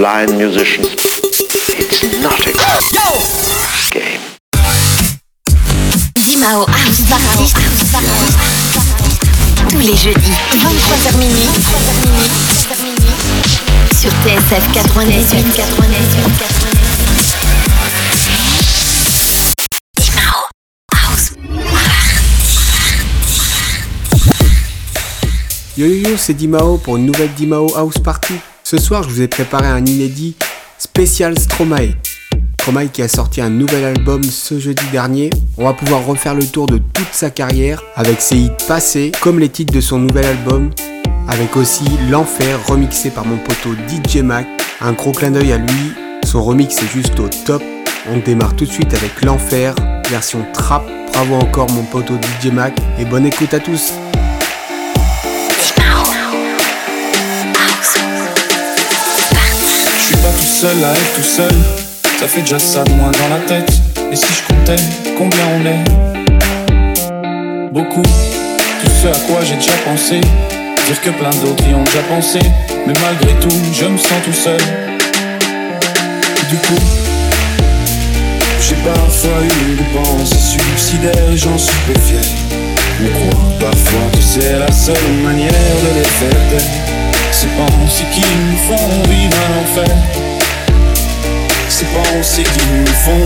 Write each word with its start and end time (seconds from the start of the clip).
blind 0.00 0.32
musicians. 0.38 0.88
It's 0.96 2.00
not 2.24 2.40
a 2.40 2.52
game. 3.92 4.22
Dimao 6.24 6.64
House 6.64 7.02
Party. 7.10 7.52
Tous 9.68 9.78
les 9.80 9.96
jeudis, 9.96 10.32
23h 10.56 11.16
minuit. 11.18 11.50
Sur 14.00 14.10
TSF 14.24 14.72
98. 14.72 15.52
98. 15.54 16.70
Yo 25.76 25.86
yo 25.86 26.08
yo, 26.08 26.16
c'est 26.16 26.32
Dimao 26.32 26.78
pour 26.78 26.96
une 26.96 27.04
nouvelle 27.04 27.34
Dimao 27.34 27.74
House 27.76 27.98
Party. 28.02 28.40
Ce 28.70 28.78
soir, 28.78 29.02
je 29.02 29.08
vous 29.08 29.20
ai 29.20 29.26
préparé 29.26 29.66
un 29.66 29.84
inédit 29.84 30.36
spécial 30.78 31.36
Stromae. 31.36 31.96
Stromae 32.60 32.86
qui 32.86 33.02
a 33.02 33.08
sorti 33.08 33.40
un 33.40 33.50
nouvel 33.50 33.84
album 33.84 34.22
ce 34.22 34.60
jeudi 34.60 34.84
dernier. 34.92 35.30
On 35.58 35.64
va 35.64 35.72
pouvoir 35.72 36.06
refaire 36.06 36.36
le 36.36 36.46
tour 36.46 36.68
de 36.68 36.78
toute 36.78 37.08
sa 37.10 37.30
carrière 37.30 37.82
avec 37.96 38.20
ses 38.20 38.36
hits 38.36 38.52
passés 38.68 39.10
comme 39.22 39.40
les 39.40 39.48
titres 39.48 39.74
de 39.74 39.80
son 39.80 39.98
nouvel 39.98 40.24
album. 40.24 40.70
Avec 41.26 41.56
aussi 41.56 41.82
L'Enfer 42.10 42.64
remixé 42.64 43.10
par 43.10 43.26
mon 43.26 43.38
poteau 43.38 43.70
DJ 43.88 44.18
Mac. 44.18 44.46
Un 44.80 44.92
gros 44.92 45.10
clin 45.10 45.32
d'œil 45.32 45.50
à 45.50 45.58
lui. 45.58 45.92
Son 46.24 46.40
remix 46.40 46.80
est 46.80 46.92
juste 46.92 47.18
au 47.18 47.28
top. 47.44 47.64
On 48.08 48.18
démarre 48.18 48.54
tout 48.54 48.66
de 48.66 48.70
suite 48.70 48.94
avec 48.94 49.24
L'Enfer, 49.24 49.74
version 50.08 50.46
trap. 50.52 50.88
Bravo 51.12 51.34
encore 51.34 51.72
mon 51.72 51.82
poteau 51.82 52.14
DJ 52.40 52.52
Mac 52.52 52.78
et 53.00 53.04
bonne 53.04 53.26
écoute 53.26 53.52
à 53.52 53.58
tous. 53.58 53.94
Seul 60.60 60.84
à 60.84 60.92
être 60.92 61.14
tout 61.14 61.22
seul. 61.22 61.54
Ça 62.18 62.28
fait 62.28 62.42
déjà 62.42 62.58
ça 62.58 62.84
de 62.84 62.90
moins 62.90 63.10
dans 63.12 63.28
la 63.30 63.40
tête. 63.46 63.72
Et 64.12 64.16
si 64.16 64.26
je 64.26 64.42
comptais 64.46 64.82
combien 65.16 65.46
on 65.56 65.64
est? 65.64 65.84
Beaucoup. 67.72 68.02
Tout 68.02 68.90
ce 69.02 69.08
à 69.08 69.18
quoi 69.26 69.40
j'ai 69.42 69.54
déjà 69.54 69.72
pensé. 69.86 70.20
Dire 70.20 71.00
que 71.00 71.10
plein 71.10 71.30
d'autres 71.42 71.64
y 71.66 71.74
ont 71.74 71.84
déjà 71.84 72.02
pensé. 72.10 72.40
Mais 72.86 72.92
malgré 73.00 73.32
tout, 73.40 73.56
je 73.72 73.86
me 73.86 73.96
sens 73.96 74.20
tout 74.22 74.34
seul. 74.34 74.60
Du 76.50 76.56
coup, 76.56 76.82
j'ai 78.60 78.76
parfois 78.84 79.40
eu 79.42 79.76
des 79.76 79.90
pensées 79.94 80.58
suicidaires 80.76 81.36
j'en 81.36 81.56
suis 81.56 81.72
fier. 82.04 82.20
On 83.00 83.08
croit 83.16 83.70
parfois 83.70 84.06
que 84.12 84.20
c'est 84.20 84.58
la 84.58 84.70
seule 84.70 85.10
manière 85.24 85.48
de 85.84 85.90
les 85.98 86.04
faire 86.04 86.42
taire. 86.50 86.68
Ces 87.32 87.46
pensées 87.46 88.04
qui 88.12 88.20
nous 88.20 88.58
font 88.68 89.08
vivre 89.08 89.38
un 89.58 90.29
enfer 91.82 92.24
ces 92.24 92.42
pensées 92.42 92.42
qui 92.42 92.66
nous 92.72 92.86
font 92.86 93.24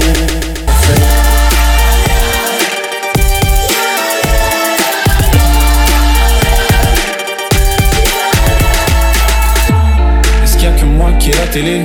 Est-ce 10.43 10.57
qu'il 10.57 10.65
y 10.65 10.67
a 10.67 10.71
que 10.71 10.85
moi 10.85 11.11
qui 11.19 11.31
ai 11.31 11.35
la 11.35 11.47
télé 11.47 11.83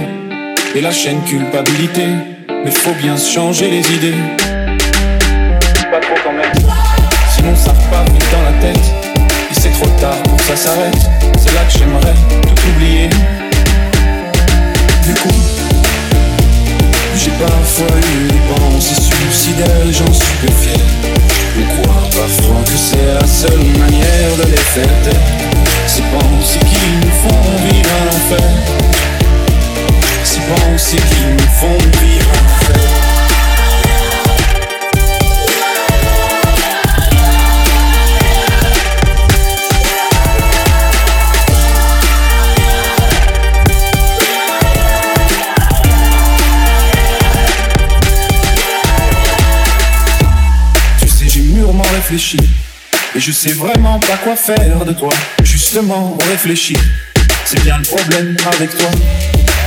et 0.75 0.81
la 0.81 0.91
chaîne 0.91 1.21
culpabilité? 1.23 2.07
Mais 2.63 2.71
faut 2.71 2.93
bien 3.01 3.15
se 3.17 3.31
changer 3.31 3.69
les 3.69 3.95
idées. 3.95 4.13
Pas 5.91 5.99
trop 6.01 6.15
quand 6.23 6.33
même. 6.33 6.51
Sinon 7.35 7.55
ça 7.55 7.71
repart 7.71 8.09
vite 8.09 8.25
dans 8.31 8.41
la 8.41 8.73
tête. 8.73 8.83
Et 9.51 9.53
c'est 9.53 9.71
trop 9.71 9.89
tard 9.99 10.21
pour 10.23 10.37
que 10.37 10.43
ça 10.43 10.55
s'arrête. 10.55 11.09
C'est 11.37 11.53
là 11.53 11.61
que 11.63 11.77
j'aimerais 11.77 12.15
tout 12.43 12.69
oublier. 12.75 13.09
Parfois 17.79 17.97
eu 17.97 18.27
des 18.27 18.39
pensées 18.53 19.01
suicidaires, 19.01 19.91
j'en 19.91 20.13
suis 20.13 20.37
peu 20.41 20.51
fier. 20.51 20.73
On 21.57 21.81
croit 21.81 22.09
parfois 22.09 22.61
que 22.65 22.77
c'est 22.77 23.13
la 23.13 23.27
seule 23.27 23.65
manière 23.77 24.35
de 24.37 24.43
les 24.43 24.57
faire 24.57 25.01
taire. 25.03 25.21
Ces 25.87 26.01
pensées 26.03 26.59
qui 26.59 26.79
nous 27.01 27.11
font 27.21 27.41
vivre 27.69 27.89
un 28.01 28.07
enfer. 28.15 28.49
Ces 30.23 30.41
pensées 30.41 30.97
qui 30.97 31.25
nous 31.31 31.51
font 31.59 31.77
vivre 32.01 32.31
un 32.33 32.88
Et 52.11 53.19
je 53.19 53.31
sais 53.31 53.51
vraiment 53.51 53.99
pas 53.99 54.17
quoi 54.23 54.35
faire 54.35 54.83
de 54.83 54.93
toi. 54.93 55.11
Justement 55.43 56.17
réfléchi 56.31 56.75
C'est 57.45 57.61
bien 57.61 57.77
le 57.77 57.83
problème 57.83 58.35
avec 58.51 58.75
toi. 58.75 58.89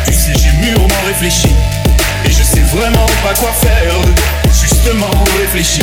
Tu 0.05 0.13
sais 0.13 0.33
j'ai 0.35 0.51
mûrement 0.67 1.03
réfléchi. 1.07 1.51
Et 2.25 2.31
je 2.31 2.43
sais 2.43 2.63
vraiment 2.75 3.07
pas 3.23 3.35
quoi 3.35 3.53
faire 3.53 3.97
de 4.01 4.13
toi. 4.13 4.53
Justement 4.61 5.11
réfléchi 5.39 5.83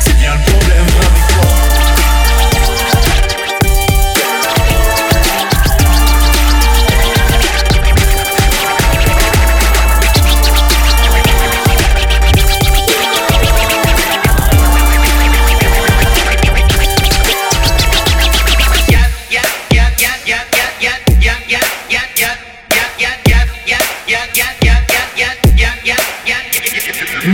C'est 0.00 0.16
bien 0.18 0.34
le 0.34 0.50
problème. 0.50 0.76
avec 0.82 1.02
toi 1.02 1.15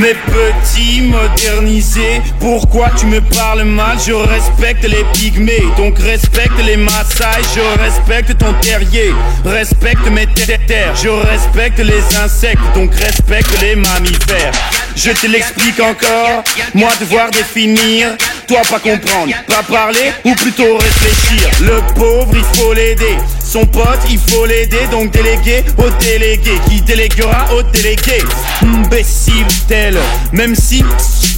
Mes 0.02 0.14
petits 0.14 1.00
modernisés, 1.02 2.20
pourquoi 2.40 2.90
tu 2.98 3.06
me 3.06 3.20
parles 3.20 3.62
mal? 3.62 3.96
Je 4.04 4.12
respecte 4.12 4.82
les 4.82 5.04
pygmées, 5.14 5.62
donc 5.76 5.96
respecte 6.00 6.58
les 6.66 6.76
massages 6.76 7.44
Je 7.54 7.80
respecte 7.80 8.36
ton 8.36 8.52
terrier, 8.54 9.14
respecte 9.44 10.04
mes 10.10 10.26
terres 10.26 10.96
Je 11.00 11.08
respecte 11.08 11.78
les 11.78 12.02
insectes, 12.16 12.58
donc 12.74 12.92
respecte 12.96 13.60
les 13.60 13.76
mammifères. 13.76 14.50
Je 14.96 15.12
te 15.12 15.28
l'explique 15.28 15.78
encore, 15.78 16.42
moi 16.74 16.90
devoir 16.98 17.30
définir 17.30 18.08
toi 18.48 18.62
pas 18.68 18.80
comprendre, 18.80 19.32
pas 19.46 19.62
parler 19.62 20.12
ou 20.24 20.34
plutôt 20.34 20.78
réfléchir. 20.78 21.48
Le 21.60 21.80
pauvre 21.94 22.34
il 22.34 22.58
faut 22.58 22.72
l'aider 22.72 23.18
son 23.52 23.66
pote, 23.66 24.00
il 24.10 24.18
faut 24.18 24.46
l'aider, 24.46 24.86
donc 24.90 25.10
déléguer 25.10 25.62
au 25.76 25.90
délégué 26.02 26.52
qui 26.70 26.80
déléguera 26.80 27.52
au 27.52 27.62
délégué? 27.62 28.22
Imbécile 28.62 29.44
tel, 29.68 29.98
même 30.32 30.54
si 30.54 30.82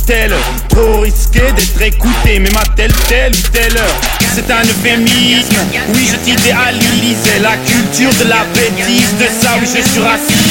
tel, 0.06 0.32
trop 0.68 1.00
risqué 1.00 1.40
d'être 1.40 1.82
écouté, 1.82 2.38
même 2.38 2.56
à 2.56 2.66
telle, 2.76 2.92
telle 3.08 3.32
ou 3.32 3.48
telle. 3.50 3.80
C'est 4.32 4.48
un 4.48 4.62
euphémisme, 4.62 5.56
oui 5.88 6.08
je 6.08 6.16
t'idéalisais 6.18 7.40
la 7.42 7.56
culture 7.56 8.14
de 8.22 8.28
la 8.28 8.44
bêtise, 8.54 9.14
de 9.18 9.26
ça 9.42 9.56
oui 9.60 9.66
je 9.66 9.82
suis 9.82 10.00
raciste. 10.00 10.44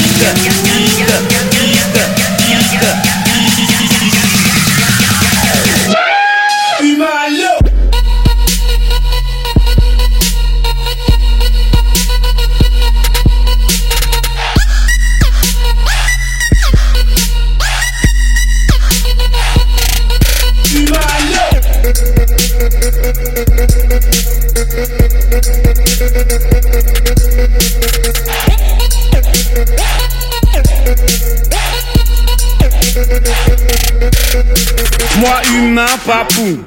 Moi 35.18 35.42
humain 35.56 35.86
papou 36.06 36.64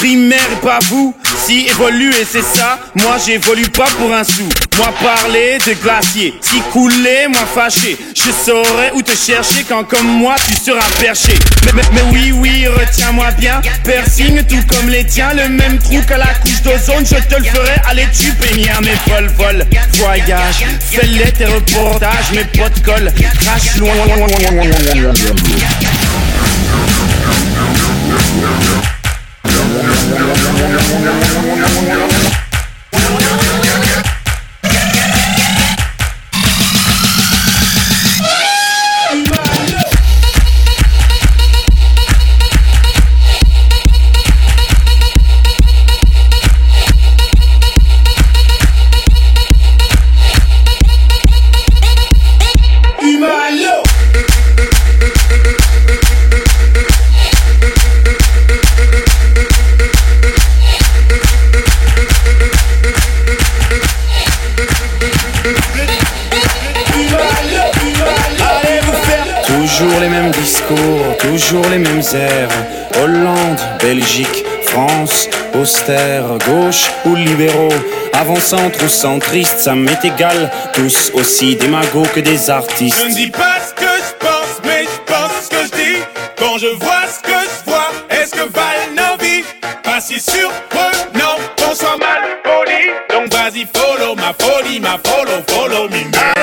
primaire 0.00 0.40
et 0.52 0.64
pas 0.64 0.78
vous. 0.88 1.14
Si 1.46 1.66
évoluer 1.66 2.24
c'est 2.30 2.42
ça, 2.42 2.78
moi 2.94 3.16
j'évolue 3.24 3.68
pas 3.68 3.88
pour 3.98 4.12
un 4.14 4.24
sou. 4.24 4.48
Moi 4.78 4.88
parler 5.02 5.58
de 5.66 5.74
glacier, 5.74 6.34
si 6.40 6.60
couler, 6.72 7.26
moi 7.28 7.42
fâché. 7.54 7.98
Je 8.14 8.30
saurais 8.30 8.92
où 8.94 9.02
te 9.02 9.12
chercher 9.12 9.64
quand 9.68 9.84
comme 9.84 10.06
moi 10.06 10.36
tu 10.46 10.54
seras 10.54 10.88
perché. 11.00 11.34
Mais, 11.74 11.82
oui, 12.12 12.32
oui, 12.32 12.66
retiens-moi 12.66 13.30
bien. 13.32 13.60
Persigne 13.84 14.42
tout 14.44 14.62
comme 14.68 14.88
les 14.88 15.04
tiens, 15.04 15.32
le 15.34 15.48
même 15.48 15.78
trou 15.78 16.00
que 16.06 16.14
la 16.14 16.34
couche 16.42 16.62
d'ozone, 16.62 17.04
je 17.04 17.16
te 17.16 17.38
le 17.38 17.44
ferai. 17.44 17.74
Allez, 17.88 18.06
tu 18.12 18.30
à 18.70 18.80
mes 18.80 18.96
vol, 19.06 19.30
vol, 19.36 19.66
voyage. 19.94 20.64
Fais-les 20.90 21.32
tes 21.32 21.46
reportages, 21.46 22.32
mes 22.32 22.44
potes 22.44 22.82
colle, 22.82 23.12
crache 23.40 23.76
loin. 23.76 23.92
Mêmes 33.20 33.59
Hollande, 73.00 73.60
Belgique, 73.80 74.44
France, 74.64 75.28
austère, 75.54 76.24
gauche 76.46 76.90
ou 77.04 77.14
libéraux, 77.14 77.72
avant-centre 78.12 78.84
ou 78.84 78.88
centriste, 78.88 79.58
ça 79.58 79.76
m'est 79.76 80.04
égal. 80.04 80.50
Tous 80.72 81.12
aussi 81.14 81.54
des 81.54 81.68
magots 81.68 82.06
que 82.12 82.18
des 82.18 82.50
artistes. 82.50 82.98
Je 83.00 83.08
ne 83.10 83.14
dis 83.14 83.30
pas 83.30 83.58
ce 83.64 83.74
que 83.74 83.86
je 83.86 84.26
pense, 84.26 84.60
mais 84.64 84.84
je 84.84 85.12
pense 85.12 85.44
ce 85.44 85.50
que 85.50 85.62
je 85.66 85.82
dis. 85.82 85.98
Quand 86.36 86.58
je 86.58 86.66
vois 86.78 87.06
ce 87.06 87.22
que 87.22 87.30
je 87.30 87.70
vois, 87.70 87.90
est-ce 88.10 88.32
que 88.32 88.40
nos 88.40 89.16
vies 89.22 89.44
Pas 89.84 90.00
si 90.00 90.18
surprenant 90.18 91.36
qu'on 91.58 91.74
soit 91.76 91.96
mal 91.98 92.22
poli. 92.42 92.90
Donc 93.10 93.32
vas-y, 93.32 93.66
follow 93.72 94.16
ma 94.16 94.34
folie, 94.36 94.80
ma 94.80 94.98
follow, 94.98 95.42
follow 95.48 95.88
me. 95.88 96.39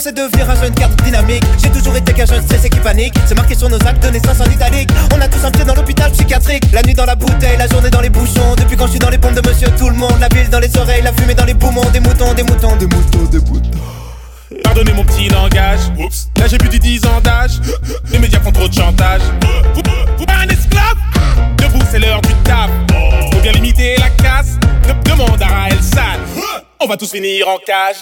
C'est 0.00 0.12
de 0.12 0.36
virage, 0.36 0.58
une 0.66 0.74
carte 0.74 1.00
dynamique. 1.04 1.44
J'ai 1.62 1.70
toujours 1.70 1.96
été 1.96 2.12
qu'un 2.12 2.26
jeune 2.26 2.42
stressé 2.42 2.68
qui 2.68 2.80
panique. 2.80 3.14
C'est 3.26 3.36
marqué 3.36 3.54
sur 3.54 3.68
nos 3.68 3.76
actes 3.86 4.02
de 4.02 4.10
naissance 4.10 4.40
en 4.40 4.50
italique. 4.50 4.90
On 5.14 5.20
a 5.20 5.28
tous 5.28 5.44
un 5.44 5.52
pied 5.52 5.64
dans 5.64 5.74
l'hôpital 5.74 6.10
psychiatrique. 6.10 6.64
La 6.72 6.82
nuit 6.82 6.94
dans 6.94 7.04
la 7.04 7.14
bouteille, 7.14 7.56
la 7.56 7.68
journée 7.68 7.90
dans 7.90 8.00
les 8.00 8.10
bouchons. 8.10 8.56
Depuis 8.56 8.76
quand 8.76 8.86
je 8.86 8.92
suis 8.92 8.98
dans 8.98 9.08
les 9.08 9.18
pompes 9.18 9.34
de 9.34 9.48
monsieur 9.48 9.68
tout 9.78 9.88
le 9.88 9.94
monde? 9.94 10.14
La 10.20 10.28
ville 10.28 10.50
dans 10.50 10.58
les 10.58 10.76
oreilles, 10.76 11.02
la 11.02 11.12
fumée 11.12 11.34
dans 11.34 11.44
les 11.44 11.54
poumons. 11.54 11.88
Des 11.92 12.00
moutons, 12.00 12.34
des 12.34 12.42
moutons, 12.42 12.74
des 12.74 12.86
moutons, 12.86 13.24
des 13.30 13.38
moutons. 13.38 13.70
Pardonnez 14.64 14.92
mon 14.94 15.04
petit 15.04 15.28
langage. 15.28 15.80
Oups. 15.96 16.28
Là 16.38 16.48
j'ai 16.48 16.58
plus 16.58 16.70
de 16.70 16.78
10 16.78 17.06
ans 17.06 17.20
d'âge. 17.22 17.60
Les 18.10 18.18
médias 18.18 18.40
font 18.40 18.52
trop 18.52 18.66
de 18.66 18.74
chantage. 18.74 19.22
Vous, 19.74 19.82
vous, 20.18 20.24
un 20.28 20.48
esclave? 20.48 20.96
Debout, 21.58 21.84
c'est 21.90 22.00
l'heure 22.00 22.20
du 22.20 22.34
taf. 22.42 22.68
Faut 23.32 23.40
bien 23.40 23.52
limiter 23.52 23.94
la 23.98 24.10
casse. 24.10 24.58
demande 25.04 25.40
à 25.40 25.46
Raël 25.46 25.78
San. 25.80 26.18
On 26.80 26.86
va 26.86 26.96
tous 26.96 27.12
finir 27.12 27.48
en 27.48 27.58
cage. 27.64 27.96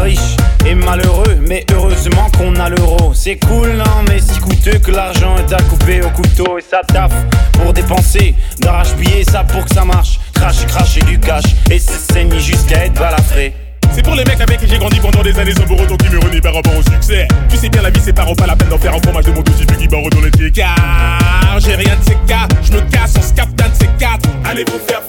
Riche 0.00 0.36
et 0.66 0.74
malheureux, 0.74 1.38
mais 1.48 1.64
heureusement 1.72 2.30
qu'on 2.36 2.54
a 2.56 2.68
l'euro. 2.68 3.12
C'est 3.14 3.36
cool, 3.36 3.68
non, 3.72 4.04
mais 4.08 4.20
si 4.20 4.38
coûteux 4.40 4.78
que 4.78 4.90
l'argent 4.90 5.36
est 5.36 5.52
à 5.52 5.62
couper 5.62 6.02
au 6.02 6.10
couteau 6.10 6.58
et 6.58 6.62
ça 6.62 6.82
taffe 6.86 7.14
pour 7.52 7.72
dépenser, 7.72 8.34
d'arrache-pied 8.58 9.24
ça 9.24 9.44
pour 9.44 9.64
que 9.64 9.74
ça 9.74 9.84
marche. 9.84 10.20
Cracher, 10.34 10.66
cracher 10.66 11.00
du 11.02 11.18
cash 11.18 11.44
et 11.70 11.78
se 11.78 11.92
saigner 11.92 12.40
jusqu'à 12.40 12.86
être 12.86 12.94
balafré. 12.94 13.61
C'est 13.94 14.02
pour 14.02 14.14
les 14.14 14.24
mecs 14.24 14.40
avec 14.40 14.58
qui 14.58 14.68
j'ai 14.68 14.78
grandi 14.78 15.00
pendant 15.00 15.22
des 15.22 15.38
années 15.38 15.54
sans 15.54 15.64
pour 15.64 15.80
autant 15.80 15.96
qui 15.96 16.08
me 16.08 16.18
renie 16.18 16.40
par 16.40 16.54
rapport 16.54 16.76
au 16.76 16.82
succès. 16.82 17.28
Tu 17.50 17.56
sais 17.56 17.68
bien, 17.68 17.82
la 17.82 17.90
vie 17.90 18.00
c'est 18.02 18.12
pas 18.12 18.24
pas 18.36 18.46
la 18.46 18.56
peine 18.56 18.68
d'en 18.68 18.78
faire 18.78 18.94
un 18.94 19.02
fromage 19.02 19.24
de 19.24 19.32
mon 19.32 19.42
dossier 19.42 19.66
qui 19.66 19.88
barre 19.88 20.02
dans 20.10 20.20
les 20.20 20.50
Car 20.50 21.58
j'ai 21.58 21.74
rien 21.74 21.96
de 21.96 22.04
ces 22.04 22.16
cas, 22.26 22.48
je 22.62 22.72
me 22.72 22.80
casse, 22.90 23.14
on 23.18 23.22
se 23.22 23.32
capte 23.34 23.54
d'un 23.54 23.68
de 23.68 23.74
ces 23.74 23.88
quatre. 23.98 24.28
Allez 24.44 24.64
vous 24.64 24.78
faire 24.86 25.02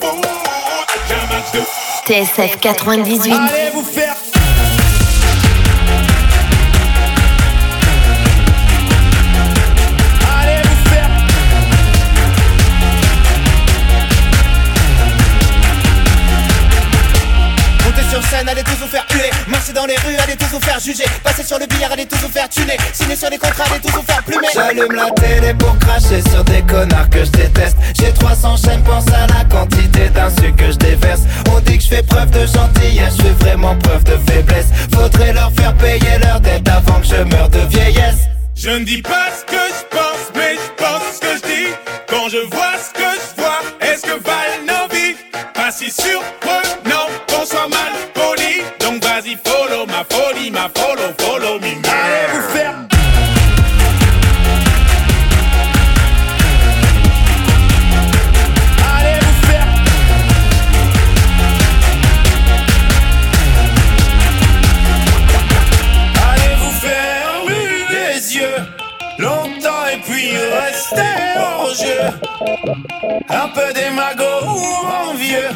j'ai 1.08 1.16
un 1.16 1.34
match 1.34 1.52
de 1.54 1.62
TSF 2.08 2.60
98. 2.60 3.32
Allez 3.32 3.72
vous 3.74 3.84
faire 3.84 4.16
dans 19.84 19.88
les 19.88 19.98
rues, 19.98 20.16
allez 20.24 20.36
tous 20.38 20.46
vous 20.46 20.62
faire 20.62 20.80
juger. 20.80 21.04
Passer 21.24 21.44
sur 21.44 21.60
le 21.60 21.66
billard, 21.66 21.92
allez 21.92 22.06
tous 22.06 22.18
vous 22.18 22.30
faire 22.30 22.48
tuner. 22.48 22.78
Signer 22.94 23.16
sur 23.16 23.30
les 23.30 23.38
contrats, 23.38 23.66
allez 23.70 23.82
tous 23.82 23.92
vous 23.92 24.04
faire 24.04 24.24
plumer. 24.24 24.48
J'allume 24.54 24.94
la 24.94 25.10
télé 25.12 25.54
pour 25.56 25.78
cracher 25.80 26.22
sur 26.30 26.44
des 26.46 26.62
connards 26.62 27.10
que 27.10 27.26
je 27.26 27.32
déteste. 27.32 27.78
J'ai 28.00 28.14
300 28.14 28.58
chaînes, 28.58 28.84
pense 28.84 29.08
à 29.08 29.28
la 29.28 29.44
quantité 29.46 30.10
d'insultes 30.10 30.56
que 30.56 30.72
je 30.72 30.78
déverse. 30.78 31.22
On 31.54 31.60
dit 31.60 31.78
que 31.78 31.84
je 31.84 31.90
fais 31.90 32.04
preuve 32.04 32.32
de 32.32 32.46
gentillesse, 32.46 33.16
je 33.18 33.24
fais 33.24 33.46
vraiment 33.46 33.76
preuve 33.76 34.04
de 34.06 34.18
faiblesse. 34.30 34.68
Faudrait 34.94 35.34
leur 35.34 35.52
faire 35.54 35.76
payer 35.76 36.18
leur 36.22 36.40
dette 36.40 36.68
avant 36.70 37.02
que 37.02 37.08
je 37.08 37.36
meure 37.36 37.50
de 37.50 37.60
vieillesse. 37.68 38.28
Je 38.56 38.70
ne 38.70 38.86
dis 38.86 39.02
pas 39.02 39.28
ce 39.38 39.44
que 39.44 39.58
je 39.58 39.98
pense, 39.98 40.32
mais 40.36 40.56
je 40.56 40.84
pense 40.84 41.16
ce 41.16 41.20
que 41.20 41.36
je 41.36 41.42
dis. 41.42 41.70
Quand 42.08 42.30
je 42.30 42.38
vois 42.56 42.76
ce 42.78 42.94
que 42.94 43.10
je 43.20 43.42
vois, 43.42 43.60
est-ce 43.82 44.04
que 44.04 44.24
valent 44.24 44.66
nos 44.66 44.96
vies 44.96 45.16
Pas 45.54 45.72
si 45.72 45.92
surprenant 45.92 46.62
Allez 50.63 52.27
vous 52.31 52.42
faire. 52.56 52.74
Allez 58.96 59.20
vous 59.20 59.38
faire. 59.46 59.67
Allez 66.32 66.53
vous 66.60 66.72
faire 66.79 67.27
les 67.89 68.36
yeux 68.38 68.60
longtemps 69.20 69.86
et 69.91 69.98
puis 69.98 70.32
rester 70.38 71.20
en 71.39 71.74
jeu. 71.74 72.03
Un 73.29 73.48
peu 73.50 73.74
démago 73.74 74.32
ou 74.46 74.62
envieux. 75.10 75.51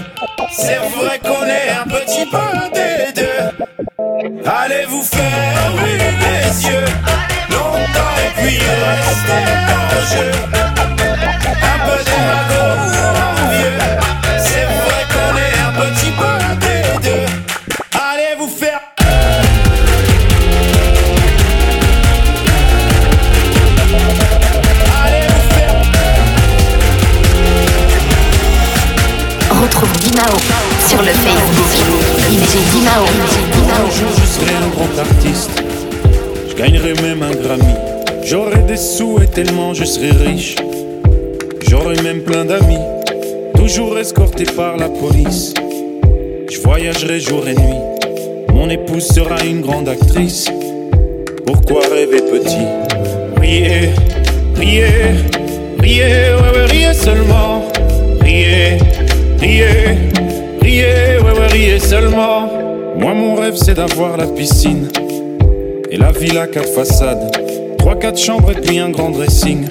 C'est 0.51 0.81
vrai 0.97 1.19
qu'on 1.19 1.45
est 1.45 1.69
un 1.69 1.87
petit 1.87 2.25
peu 2.25 2.49
des 2.73 3.13
deux. 3.13 3.36
Allez 3.79 4.85
vous 4.87 5.03
faire 5.03 5.71
les 5.83 6.67
yeux? 6.67 6.85
Longtemps 7.51 8.17
et 8.17 8.31
puis 8.41 8.57
rester 8.57 9.41
en 9.73 10.01
jeu. 10.13 10.31
Un 11.61 11.77
peu 11.85 11.97
démago 12.03 13.16
Retrouve 29.67 29.91
Dimao 29.99 30.31
sur 30.87 31.01
le 31.01 31.09
Facebook. 31.09 31.59
DJ 32.29 32.71
Dimao. 32.71 33.03
Un 33.03 33.91
jour 33.91 34.09
je 34.17 34.25
serai 34.25 34.55
un 34.55 34.69
grand 34.69 34.97
artiste, 34.97 35.61
je 36.49 36.55
gagnerai 36.55 36.93
même 37.01 37.21
un 37.21 37.31
Grammy. 37.31 37.73
J'aurai 38.23 38.59
des 38.59 38.77
sous 38.77 39.19
et 39.21 39.27
tellement 39.27 39.73
je 39.73 39.83
serai 39.83 40.11
riche. 40.11 40.55
J'aurai 41.67 42.01
même 42.01 42.21
plein 42.21 42.45
d'amis, 42.45 42.79
toujours 43.55 43.97
escortés 43.97 44.45
par 44.45 44.77
la 44.77 44.87
police. 44.87 45.53
Je 46.49 46.61
voyagerai 46.61 47.19
jour 47.19 47.45
et 47.45 47.53
nuit. 47.53 47.81
Mon 48.53 48.69
épouse 48.69 49.05
sera 49.05 49.43
une 49.43 49.59
grande 49.59 49.89
actrice. 49.89 50.45
Pourquoi 51.45 51.81
rêver 51.91 52.21
petit? 52.21 52.67
Riez, 53.41 53.89
riez, 54.55 54.85
riez, 55.79 56.03
ouais, 56.03 56.57
ouais, 56.57 56.65
riez 56.67 56.93
seulement. 56.93 57.69
Riez, 58.21 58.77
riez, 59.39 59.97
riez, 60.61 61.17
ouais, 61.23 61.39
ouais, 61.39 61.47
riez 61.51 61.79
seulement. 61.79 62.49
Moi, 62.97 63.13
mon 63.13 63.35
rêve, 63.35 63.55
c'est 63.55 63.75
d'avoir 63.75 64.17
la 64.17 64.27
piscine 64.27 64.87
et 65.91 65.97
la 65.97 66.11
villa 66.11 66.47
quatre 66.47 66.69
façades. 66.69 67.31
Trois, 67.77 67.95
quatre 67.95 68.19
chambres 68.19 68.51
et 68.51 68.59
puis 68.59 68.79
un 68.79 68.89
grand 68.89 69.11
dressing. 69.11 69.67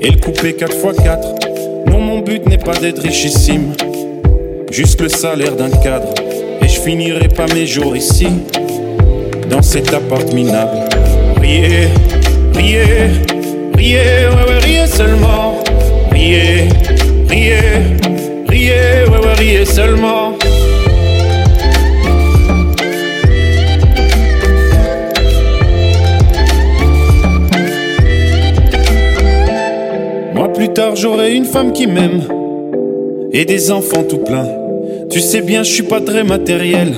Et 0.00 0.10
le 0.10 0.18
coupé 0.18 0.52
4x4. 0.52 1.88
Non, 1.90 2.00
mon 2.00 2.20
but 2.20 2.46
n'est 2.46 2.58
pas 2.58 2.76
d'être 2.76 3.02
richissime. 3.02 3.72
Juste 4.70 5.00
le 5.00 5.08
salaire 5.08 5.56
d'un 5.56 5.70
cadre. 5.70 6.14
Et 6.62 6.68
je 6.68 6.80
finirai 6.80 7.28
pas 7.28 7.46
mes 7.52 7.66
jours 7.66 7.96
ici. 7.96 8.28
Dans 9.50 9.62
cet 9.62 9.92
appart 9.92 10.32
minable. 10.32 10.88
Riez, 11.40 11.88
riez, 12.54 12.84
riez, 13.76 13.98
ouais, 13.98 14.48
ouais, 14.48 14.58
riez 14.62 14.86
seulement. 14.86 15.62
Riez, 16.12 16.68
riez, 17.28 17.58
riez, 18.50 19.08
ouais, 19.08 19.18
ouais, 19.18 19.32
riez 19.34 19.64
seulement. 19.64 20.36
Moi 30.34 30.52
plus 30.52 30.68
tard 30.72 30.96
j'aurai 30.96 31.34
une 31.34 31.44
femme 31.44 31.72
qui 31.72 31.86
m'aime 31.86 32.22
et 33.32 33.44
des 33.44 33.70
enfants 33.70 34.02
tout 34.02 34.18
plein. 34.18 34.46
Tu 35.10 35.20
sais 35.20 35.40
bien, 35.40 35.62
je 35.62 35.70
suis 35.70 35.82
pas 35.82 36.00
très 36.00 36.24
matériel. 36.24 36.94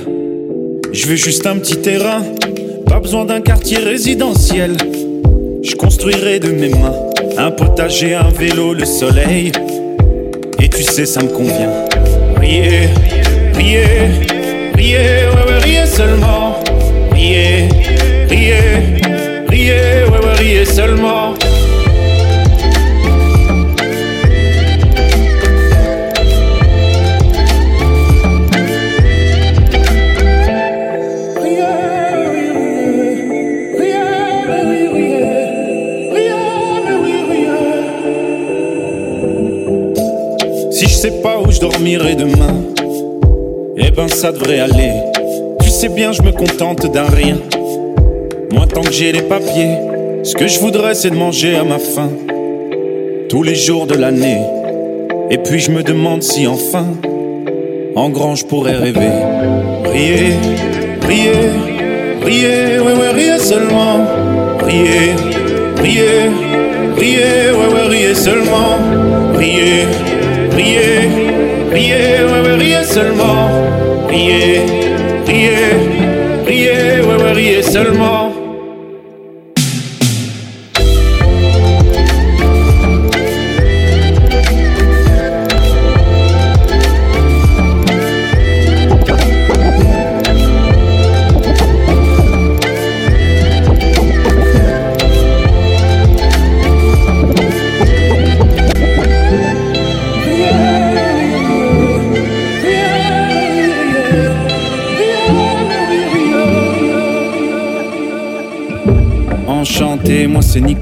Je 0.93 1.07
veux 1.07 1.17
juste 1.17 1.47
un 1.47 1.57
petit 1.57 1.77
terrain, 1.77 2.23
pas 2.87 3.01
besoin 3.01 3.25
d'un 3.25 3.41
quartier 3.41 3.79
résidentiel. 3.79 4.77
Je 5.63 5.75
construirai 5.77 6.41
de 6.41 6.51
mes 6.51 6.69
mains 6.69 6.95
un 7.39 7.51
potager, 7.51 8.15
un 8.15 8.29
vélo, 8.29 8.75
le 8.75 8.85
soleil. 8.85 9.53
Sais, 10.93 11.07
ça 11.07 11.23
me 11.23 11.29
convient. 11.29 11.87
Riez, 12.37 12.91
riez, 13.55 13.87
riez, 14.75 14.99
ouais, 14.99 15.45
ouais, 15.49 15.59
riez 15.63 15.87
seulement. 15.87 16.63
Riez, 17.13 17.67
riez, 18.29 19.01
riez, 19.49 20.05
ouais, 20.11 20.19
ouais, 20.23 20.35
riez 20.37 20.65
seulement. 20.67 21.33
Si 40.83 40.89
je 40.89 40.95
sais 40.97 41.23
pas 41.23 41.39
où 41.39 41.49
je 41.53 41.61
dormirai 41.61 42.17
demain, 42.17 42.57
eh 43.77 43.93
ben 43.93 44.09
ça 44.09 44.33
devrait 44.33 44.59
aller. 44.59 44.91
Tu 45.63 45.69
sais 45.69 45.89
bien, 45.89 46.11
je 46.11 46.23
me 46.23 46.33
contente 46.33 46.91
d'un 46.93 47.05
rien. 47.05 47.39
Moi, 48.51 48.67
tant 48.67 48.81
que 48.81 48.91
j'ai 48.91 49.13
les 49.13 49.23
papiers, 49.23 49.77
ce 50.25 50.35
que 50.35 50.49
je 50.49 50.59
voudrais, 50.59 50.97
c'est 50.97 51.11
de 51.11 51.15
manger 51.15 51.55
à 51.55 51.63
ma 51.63 51.79
faim. 51.79 52.11
Tous 53.29 53.45
les 53.45 53.55
jours 53.55 53.87
de 53.87 53.95
l'année. 53.95 54.41
Et 55.31 55.39
puis 55.39 55.61
je 55.61 55.71
me 55.71 55.85
demande 55.85 56.25
si 56.25 56.49
enfin, 56.49 56.87
en 57.95 58.11
grand, 58.11 58.35
je 58.35 58.45
pourrais 58.45 58.75
rêver. 58.75 59.13
Riez, 59.85 60.35
riez, 61.07 61.31
riez, 62.25 62.81
ouais, 62.81 62.93
ouais, 62.93 63.11
riez 63.15 63.39
seulement. 63.39 64.05
Riez, 64.61 65.15
riez, 65.81 66.29
riez, 66.97 67.53
ouais, 67.53 67.73
ouais, 67.73 67.89
riez 67.89 68.15
seulement. 68.17 68.79
Riez, 69.37 69.87
riez, 70.55 71.09
riez, 71.73 72.25
ouais, 72.25 72.41
ouais, 72.45 72.55
riez 72.57 72.85
seulement. 72.85 73.49
Riez, 74.09 74.61
riez, 75.27 75.57
riez, 76.47 77.01
ouais, 77.01 77.23
ouais, 77.23 77.33
riez 77.33 77.63
seulement. 77.63 78.32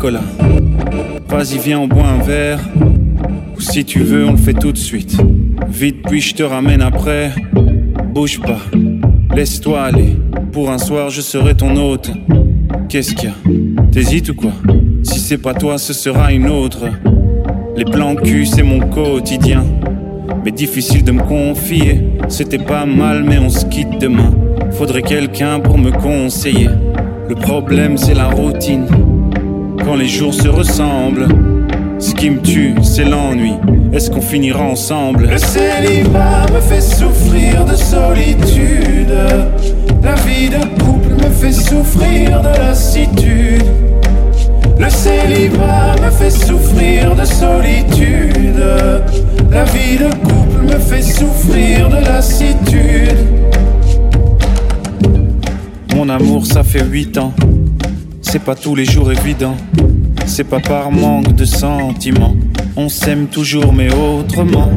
Nicolas. 0.01 0.25
Vas-y, 1.29 1.59
viens, 1.59 1.81
on 1.81 1.87
boit 1.87 2.07
un 2.07 2.23
verre. 2.23 2.59
Ou 3.55 3.61
si 3.61 3.85
tu 3.85 3.99
veux, 3.99 4.25
on 4.25 4.31
le 4.31 4.39
fait 4.39 4.55
tout 4.55 4.73
de 4.73 4.79
suite. 4.79 5.15
Vite, 5.69 5.97
puis 6.09 6.23
je 6.23 6.35
te 6.35 6.43
ramène 6.43 6.81
après. 6.81 7.33
Bouge 8.15 8.41
pas, 8.41 8.61
laisse-toi 9.37 9.83
aller. 9.83 10.17
Pour 10.53 10.71
un 10.71 10.79
soir, 10.79 11.11
je 11.11 11.21
serai 11.21 11.55
ton 11.55 11.77
hôte. 11.77 12.11
Qu'est-ce 12.89 13.15
qu'il 13.15 13.29
y 13.29 13.33
a? 13.33 13.35
T'hésites 13.93 14.31
ou 14.31 14.35
quoi? 14.35 14.53
Si 15.03 15.19
c'est 15.19 15.37
pas 15.37 15.53
toi, 15.53 15.77
ce 15.77 15.93
sera 15.93 16.33
une 16.33 16.49
autre. 16.49 16.87
Les 17.77 17.85
plans 17.85 18.15
cul, 18.15 18.47
c'est 18.47 18.63
mon 18.63 18.81
quotidien. 18.81 19.67
Mais 20.47 20.51
difficile 20.51 21.05
de 21.05 21.13
me 21.13 21.21
confier. 21.21 22.01
C'était 22.29 22.57
pas 22.57 22.87
mal, 22.87 23.23
mais 23.23 23.37
on 23.37 23.51
se 23.51 23.67
quitte 23.67 24.01
demain. 24.01 24.33
Faudrait 24.71 25.03
quelqu'un 25.03 25.61
pour 25.61 25.77
me 25.77 25.91
conseiller. 25.91 26.71
Le 27.29 27.35
problème, 27.35 27.99
c'est 27.99 28.15
la 28.15 28.29
routine. 28.29 28.87
Quand 29.91 29.97
les 29.97 30.07
jours 30.07 30.33
se 30.33 30.47
ressemblent, 30.47 31.27
ce 31.99 32.15
qui 32.15 32.31
me 32.31 32.41
tue, 32.41 32.77
c'est 32.81 33.03
l'ennui. 33.03 33.55
Est-ce 33.93 34.09
qu'on 34.09 34.21
finira 34.21 34.63
ensemble? 34.63 35.29
Le 35.29 35.37
célibat 35.37 36.47
me 36.55 36.61
fait 36.61 36.81
souffrir 36.81 37.65
de 37.65 37.75
solitude. 37.75 39.13
La 40.01 40.15
vie 40.15 40.49
de 40.49 40.65
couple 40.81 41.15
me 41.15 41.29
fait 41.31 41.51
souffrir 41.51 42.41
de 42.41 42.57
lassitude. 42.57 43.65
Le 44.79 44.89
célibat 44.91 45.97
me 46.01 46.11
fait 46.13 46.31
souffrir 46.31 47.17
de 47.17 47.25
solitude. 47.25 48.63
La 49.51 49.65
vie 49.65 49.99
de 49.99 50.15
couple 50.23 50.73
me 50.73 50.79
fait 50.79 51.03
souffrir 51.03 51.89
de 51.89 51.97
lassitude. 51.97 53.19
Mon 55.97 56.09
amour, 56.09 56.47
ça 56.47 56.63
fait 56.63 56.85
huit 56.85 57.19
ans. 57.19 57.35
C'est 58.33 58.39
pas 58.39 58.55
tous 58.55 58.77
les 58.77 58.85
jours 58.85 59.11
évident. 59.11 59.57
C'est 60.25 60.45
pas 60.45 60.61
par 60.61 60.93
manque 60.93 61.35
de 61.35 61.45
sentiments. 61.45 62.37
On 62.77 62.89
s'aime 62.89 63.27
toujours, 63.27 63.73
mais 63.73 63.93
autrement. 63.93 64.71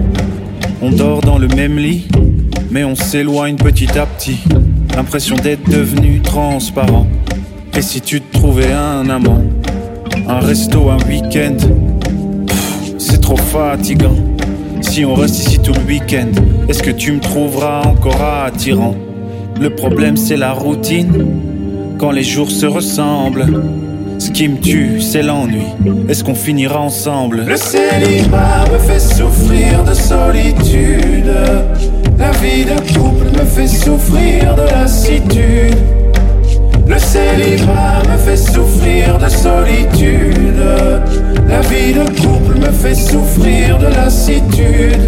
On 0.81 0.89
dort 0.89 1.21
dans 1.21 1.37
le 1.37 1.47
même 1.49 1.77
lit, 1.77 2.07
mais 2.71 2.83
on 2.83 2.95
s'éloigne 2.95 3.55
petit 3.57 3.95
à 3.95 4.07
petit. 4.07 4.39
L'impression 4.95 5.35
d'être 5.35 5.69
devenu 5.69 6.19
transparent. 6.19 7.05
Et 7.77 7.83
si 7.83 8.01
tu 8.01 8.21
te 8.21 8.33
trouvais 8.39 8.73
un 8.73 9.07
amant, 9.07 9.43
un 10.27 10.39
resto, 10.39 10.89
un 10.89 10.97
week-end, 11.07 11.57
c'est 12.97 13.21
trop 13.21 13.37
fatigant. 13.37 14.15
Si 14.81 15.05
on 15.05 15.13
reste 15.13 15.37
ici 15.37 15.59
tout 15.59 15.73
le 15.73 15.81
week-end, 15.81 16.31
est-ce 16.67 16.81
que 16.81 16.89
tu 16.89 17.11
me 17.11 17.19
trouveras 17.19 17.83
encore 17.83 18.19
attirant? 18.19 18.95
Le 19.61 19.69
problème 19.69 20.17
c'est 20.17 20.37
la 20.37 20.53
routine, 20.53 21.11
quand 21.97 22.11
les 22.11 22.23
jours 22.23 22.51
se 22.51 22.65
ressemblent. 22.65 23.45
Ce 24.19 24.31
qui 24.31 24.47
me 24.47 24.57
tue, 24.57 25.01
c'est 25.01 25.21
l'ennui. 25.21 25.65
Est-ce 26.07 26.23
qu'on 26.23 26.35
finira 26.35 26.79
ensemble? 26.79 27.43
Le 27.45 27.57
célibat 27.57 28.65
me 28.71 28.77
fait 28.77 28.99
souffrir 28.99 29.83
de 29.83 29.93
solitude. 29.93 31.33
La 32.17 32.31
vie 32.31 32.63
de 32.63 32.79
couple 32.93 33.25
me 33.37 33.45
fait 33.45 33.67
souffrir 33.67 34.55
de 34.55 34.61
lassitude. 34.61 35.75
Le 36.87 36.99
célibat 36.99 38.03
me 38.09 38.17
fait 38.17 38.37
souffrir 38.37 39.17
de 39.17 39.29
solitude. 39.29 40.63
La 41.49 41.61
vie 41.61 41.93
de 41.93 42.05
couple 42.21 42.59
me 42.59 42.71
fait 42.71 42.95
souffrir 42.95 43.77
de 43.79 43.87
lassitude. 43.87 45.01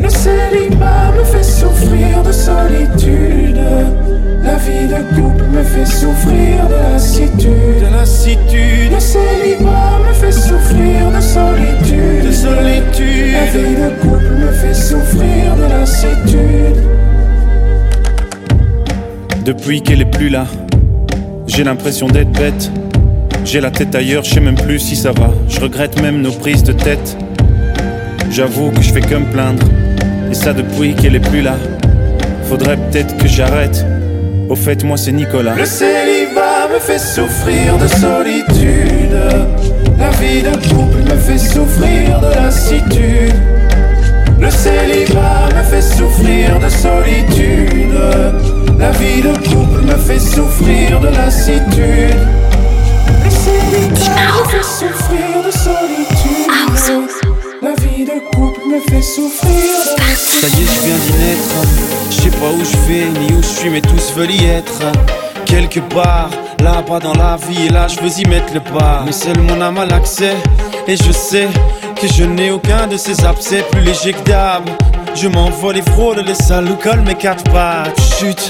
Le 0.00 0.08
célibat 0.08 1.12
me 1.18 1.24
fait 1.24 1.42
souffrir 1.42 2.22
de 2.24 2.32
solitude. 2.32 3.60
La 4.42 4.56
vie 4.56 4.86
de 4.86 5.16
couple 5.16 5.44
me 5.52 5.62
fait 5.62 5.84
souffrir 5.86 6.66
de 6.68 6.92
lassitude. 6.92 7.80
De 7.80 7.92
lassitude. 7.92 8.92
Le 8.92 9.00
célibat 9.00 9.98
me 10.06 10.14
fait 10.14 10.32
souffrir 10.32 11.10
de 11.14 11.20
solitude. 11.20 12.26
De 12.26 12.32
solitude. 12.32 13.32
La 13.32 13.46
vie 13.46 13.74
de 13.74 13.90
couple 14.00 14.34
me 14.40 14.52
fait 14.52 14.74
souffrir 14.74 15.56
de 15.56 15.62
lassitude. 15.62 16.76
Depuis 19.44 19.82
qu'elle 19.82 20.02
est 20.02 20.10
plus 20.10 20.28
là, 20.28 20.46
j'ai 21.46 21.64
l'impression 21.64 22.06
d'être 22.06 22.32
bête. 22.32 22.70
J'ai 23.44 23.60
la 23.60 23.70
tête 23.70 23.94
ailleurs, 23.94 24.24
je 24.24 24.34
sais 24.34 24.40
même 24.40 24.56
plus 24.56 24.78
si 24.78 24.94
ça 24.94 25.12
va. 25.12 25.30
Je 25.48 25.60
regrette 25.60 26.00
même 26.02 26.20
nos 26.20 26.32
prises 26.32 26.62
de 26.62 26.72
tête. 26.72 27.16
J'avoue 28.30 28.70
que 28.70 28.82
je 28.82 28.92
fais 28.92 29.00
que 29.00 29.14
me 29.14 29.24
plaindre. 29.32 29.66
Et 30.30 30.34
ça 30.34 30.52
depuis 30.52 30.94
qu'elle 30.94 31.16
est 31.16 31.28
plus 31.30 31.40
là. 31.40 31.56
Faudrait 32.44 32.76
peut-être 32.76 33.16
que 33.16 33.26
j'arrête. 33.26 33.84
Au 34.48 34.56
fait, 34.56 34.82
moi 34.82 34.96
c'est 34.96 35.12
Nicolas. 35.12 35.54
Le 35.54 35.66
célibat 35.66 36.68
me 36.72 36.78
fait 36.78 36.98
souffrir 36.98 37.76
de 37.76 37.86
solitude. 37.86 39.18
La 39.98 40.10
vie 40.10 40.42
de 40.42 40.56
couple 40.68 41.02
me 41.02 41.18
fait 41.18 41.36
souffrir 41.36 42.18
de 42.20 42.34
lassitude. 42.34 43.34
Le 44.40 44.50
célibat 44.50 45.48
me 45.54 45.62
fait 45.64 45.82
souffrir 45.82 46.58
de 46.60 46.68
solitude. 46.70 47.98
La 48.78 48.90
vie 48.92 49.20
de 49.20 49.36
couple 49.48 49.82
me 49.84 49.96
fait 49.96 50.18
souffrir 50.20 50.98
de 51.00 51.08
lassitude. 51.08 52.16
Le 53.24 53.30
célibat 53.30 54.32
me 54.38 54.48
fait 54.48 54.62
souffrir 54.62 55.42
de 55.44 55.50
solitude. 55.50 55.97
Vie 57.98 58.04
de 58.04 58.20
couple 58.32 58.60
me 58.68 58.78
fait 58.78 59.02
souffrir. 59.02 59.50
Ça 60.14 60.46
y 60.46 60.62
est, 60.62 60.66
je 60.66 60.86
viens 60.86 60.98
d'y 60.98 61.12
naître. 61.18 61.54
Je 62.10 62.14
sais 62.14 62.30
pas 62.30 62.52
où 62.56 62.64
je 62.64 62.76
vais 62.86 63.06
ni 63.18 63.34
où 63.34 63.42
je 63.42 63.48
suis, 63.48 63.70
mais 63.70 63.80
tous 63.80 64.12
veulent 64.14 64.30
y 64.30 64.44
être. 64.44 64.82
Quelque 65.44 65.80
part, 65.80 66.30
là 66.60 66.80
pas 66.82 67.00
dans 67.00 67.14
la 67.14 67.36
vie, 67.48 67.66
et 67.66 67.70
là 67.70 67.88
je 67.88 67.98
veux 67.98 68.20
y 68.20 68.24
mettre 68.28 68.54
le 68.54 68.60
pas. 68.60 69.02
Mais 69.04 69.10
seul 69.10 69.40
mon 69.40 69.60
âme 69.60 69.78
a 69.78 69.84
l'accès, 69.84 70.36
et 70.86 70.96
je 70.96 71.10
sais 71.10 71.48
que 72.00 72.06
je 72.06 72.22
n'ai 72.22 72.52
aucun 72.52 72.86
de 72.86 72.96
ces 72.96 73.24
abcès 73.24 73.64
plus 73.72 73.80
léger 73.80 74.12
que 74.12 74.22
d'âme. 74.30 74.66
Je 75.16 75.26
m'envole 75.26 75.78
et 75.78 75.82
frôle 75.82 76.20
les 76.20 76.36
salles 76.36 76.70
où 76.70 76.76
collent 76.76 77.04
mes 77.04 77.16
quatre 77.16 77.50
pattes. 77.50 78.00
Chute, 78.20 78.48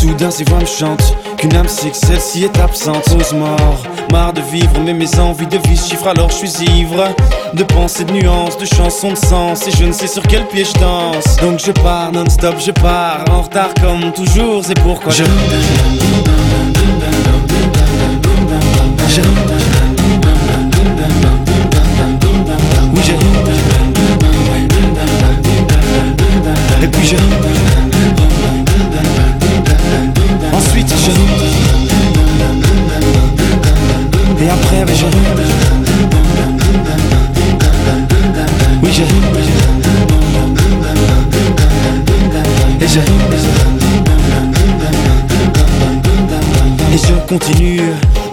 soudain 0.00 0.32
ces 0.32 0.42
voix 0.42 0.58
me 0.58 0.66
chantent 0.66 1.14
qu'une 1.40 1.56
âme 1.56 1.68
sait 1.68 1.90
que 1.90 1.96
celle-ci 1.96 2.44
est 2.44 2.60
absente. 2.60 3.08
Ose 3.18 3.32
mort, 3.32 3.82
marre 4.12 4.32
de 4.32 4.42
vivre, 4.42 4.78
mais 4.84 4.92
mes 4.92 5.18
envies 5.18 5.46
de 5.46 5.56
vie 5.66 5.76
chiffrent 5.76 6.08
alors 6.08 6.30
je 6.30 6.46
suis 6.46 6.64
ivre 6.66 7.08
de 7.54 7.64
pensées, 7.64 8.04
de 8.04 8.12
nuances, 8.12 8.58
de 8.58 8.66
chansons 8.66 9.12
de 9.12 9.16
sens. 9.16 9.66
Et 9.66 9.70
je 9.70 9.84
ne 9.84 9.92
sais 9.92 10.06
sur 10.06 10.22
quel 10.22 10.46
pied 10.46 10.64
je 10.64 10.78
danse. 10.78 11.36
Donc 11.36 11.58
je 11.64 11.72
pars 11.72 12.12
non-stop, 12.12 12.56
je 12.58 12.72
pars 12.72 13.24
en 13.30 13.42
retard 13.42 13.70
comme 13.80 14.12
toujours. 14.12 14.62
C'est 14.64 14.78
pourquoi 14.80 15.12
je. 15.12 15.24
Je. 19.08 19.20
Oui, 22.92 23.02
je. 23.02 23.12
Et 26.86 27.04
je. 27.04 27.49
Et 34.42 34.48
après, 34.48 34.84
je. 34.94 35.04
Oui, 38.82 38.90
je. 38.90 39.02
Et 42.82 42.88
je. 42.88 43.00
Et 46.92 46.98
je 46.98 47.28
continue 47.28 47.82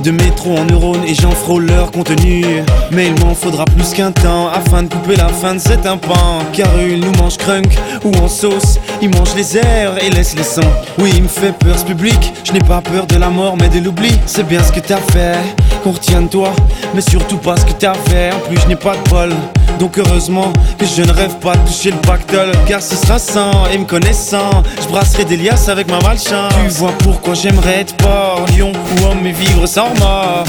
de 0.03 0.11
métro 0.11 0.57
en 0.57 0.63
neurones 0.63 1.03
et 1.05 1.13
j'en 1.13 1.31
frôle 1.31 1.65
leur 1.65 1.91
contenu. 1.91 2.45
Mais 2.91 3.07
il 3.07 3.25
m'en 3.25 3.35
faudra 3.35 3.65
plus 3.65 3.93
qu'un 3.93 4.11
temps 4.13 4.49
afin 4.49 4.83
de 4.83 4.87
couper 4.87 5.17
la 5.17 5.27
fin 5.27 5.55
de 5.55 5.59
cet 5.59 5.85
impan. 5.85 6.39
Car 6.53 6.69
il 6.79 7.01
nous 7.01 7.11
mange 7.21 7.37
crunk 7.37 7.77
ou 8.05 8.11
en 8.23 8.29
sauce, 8.29 8.79
il 9.01 9.09
mange 9.09 9.35
les 9.35 9.57
airs 9.57 10.01
et 10.01 10.09
laisse 10.09 10.35
les 10.35 10.43
sons. 10.43 10.61
Oui, 10.99 11.11
il 11.15 11.23
me 11.23 11.27
fait 11.27 11.51
peur 11.51 11.77
ce 11.77 11.83
public. 11.83 12.33
Je 12.45 12.53
n'ai 12.53 12.59
pas 12.59 12.79
peur 12.81 13.05
de 13.07 13.17
la 13.17 13.29
mort 13.29 13.57
mais 13.57 13.67
de 13.67 13.83
l'oubli. 13.83 14.17
C'est 14.25 14.47
bien 14.47 14.63
ce 14.63 14.71
que 14.71 14.79
t'as 14.79 15.01
fait, 15.11 15.35
qu'on 15.83 15.91
retient 15.91 16.21
de 16.21 16.27
toi, 16.27 16.51
mais 16.93 17.01
surtout 17.01 17.37
pas 17.37 17.55
ce 17.57 17.65
que 17.65 17.73
t'as 17.73 17.93
fait. 17.93 18.31
En 18.33 18.39
plus, 18.47 18.59
je 18.61 18.67
n'ai 18.67 18.75
pas 18.75 18.95
de 18.95 19.09
bol. 19.09 19.33
Donc 19.79 19.97
heureusement 19.97 20.51
que 20.77 20.85
je 20.85 21.03
ne 21.03 21.11
rêve 21.11 21.35
pas 21.39 21.55
de 21.55 21.67
toucher 21.67 21.91
le 21.91 21.97
pactole. 21.97 22.51
Car 22.65 22.81
ce 22.81 22.95
sera 22.95 23.19
sans 23.19 23.67
et 23.71 23.77
me 23.77 23.85
connaissant 23.85 24.63
Je 24.81 24.87
brasserai 24.87 25.25
des 25.25 25.37
liasses 25.37 25.69
avec 25.69 25.89
ma 25.89 25.99
malchance. 25.99 26.53
Tu 26.63 26.69
vois 26.69 26.93
pourquoi 26.99 27.33
j'aimerais 27.33 27.81
être 27.81 27.95
porc, 27.97 28.45
lion 28.57 28.71
ou 28.71 29.05
homme 29.05 29.27
vivre 29.27 29.67
sans 29.67 29.89
remords 29.89 30.45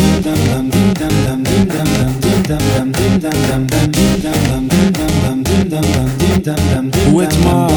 Ou 7.13 7.23
être 7.23 7.39
mort 7.41 7.69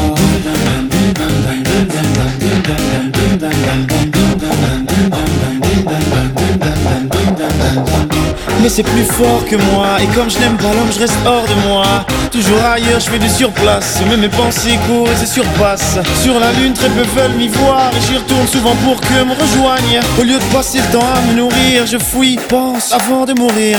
Mais 8.60 8.68
c'est 8.68 8.82
plus 8.82 9.04
fort 9.04 9.44
que 9.48 9.56
moi. 9.56 9.86
Et 10.00 10.06
comme 10.14 10.30
je 10.30 10.38
n'aime 10.38 10.56
pas 10.56 10.72
l'homme 10.72 10.90
je 10.94 11.00
reste 11.00 11.16
hors 11.26 11.44
de 11.44 11.68
moi. 11.68 11.84
Toujours 12.30 12.62
ailleurs 12.62 13.00
je 13.00 13.10
fais 13.10 13.18
du 13.18 13.28
surplace. 13.28 14.00
Mais 14.08 14.16
mes 14.16 14.28
pensées 14.28 14.78
courent 14.86 15.08
et 15.10 15.16
se 15.16 15.26
surpassent. 15.26 15.98
Sur 16.22 16.38
la 16.38 16.52
lune 16.52 16.72
très 16.72 16.88
peu 16.88 17.02
veulent 17.02 17.36
m'y 17.36 17.48
voir. 17.48 17.90
Et 17.96 18.00
j'y 18.06 18.16
retourne 18.16 18.46
souvent 18.46 18.74
pour 18.84 19.00
que 19.00 19.24
me 19.24 19.32
rejoignent. 19.32 20.00
Au 20.18 20.22
lieu 20.22 20.38
de 20.38 20.54
passer 20.54 20.78
le 20.78 20.98
temps 20.98 21.06
à 21.06 21.20
me 21.32 21.36
nourrir 21.36 21.86
Je 21.86 21.98
fouille, 21.98 22.38
pense 22.48 22.92
avant 22.92 23.24
de 23.24 23.34
mourir. 23.34 23.78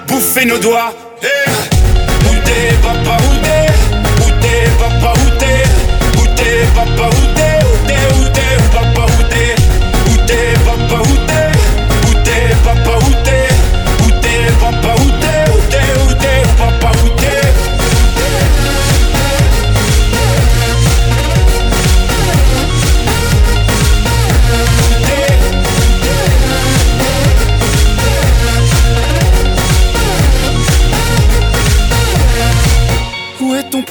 bouffé 0.07 0.45
nos 0.45 0.57
doigts. 0.57 0.93
Hey 1.21 1.29
eh, 1.47 2.27
Où 2.27 2.33
t'es, 2.43 2.75
papa, 2.81 3.17
où 3.23 3.33
t'es? 3.43 3.67
Où 4.23 4.29
t'es, 4.41 4.69
papa, 4.79 5.13
où 5.19 5.29
t'es? 5.37 6.21
Où 6.21 6.25
t'es, 6.35 6.65
papa, 6.75 7.09
où 7.09 7.25
t'es 7.25 7.30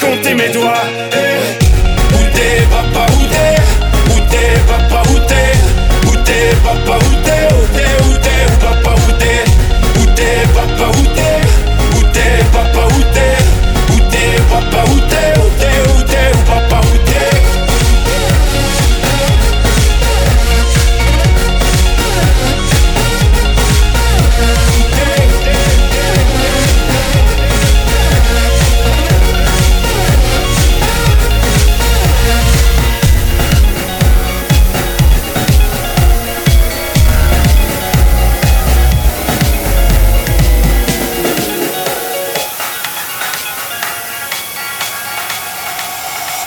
compté 0.00 0.34
mes 0.34 0.48
doigts. 0.48 0.84
Où 2.12 2.22
t'es 2.34 2.66
papa, 2.70 3.06
où 3.12 3.22
t'es? 3.26 3.56
T'es, 4.30 4.60
papa 4.66 5.02
où 5.10 5.18
t'es? 5.26 5.52
Où 6.08 6.16
t'es, 6.24 6.56
papa 6.64 6.98
où 6.98 7.14
t'es? 7.24 7.46
Où 7.54 7.66
t'es, 7.74 7.92
où 8.04 8.12
t'es, 8.18 8.42
où 8.46 8.56
papa 8.60 8.92
où 8.94 9.12
t'es? 9.12 9.44
Où 10.00 10.04
t'es, 10.14 10.36
papa 10.54 10.86
où 10.88 11.02
t'es? 11.14 11.38
Où 11.96 12.02
t'es, 12.12 12.32
où 12.84 13.02
t'es? 13.14 13.34
Où 13.92 13.98
t'es, 14.10 14.30
où 14.92 15.00
t'es 15.00 15.05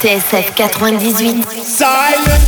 TSF 0.10 0.56
98. 0.56 1.46
Silent. 1.64 2.39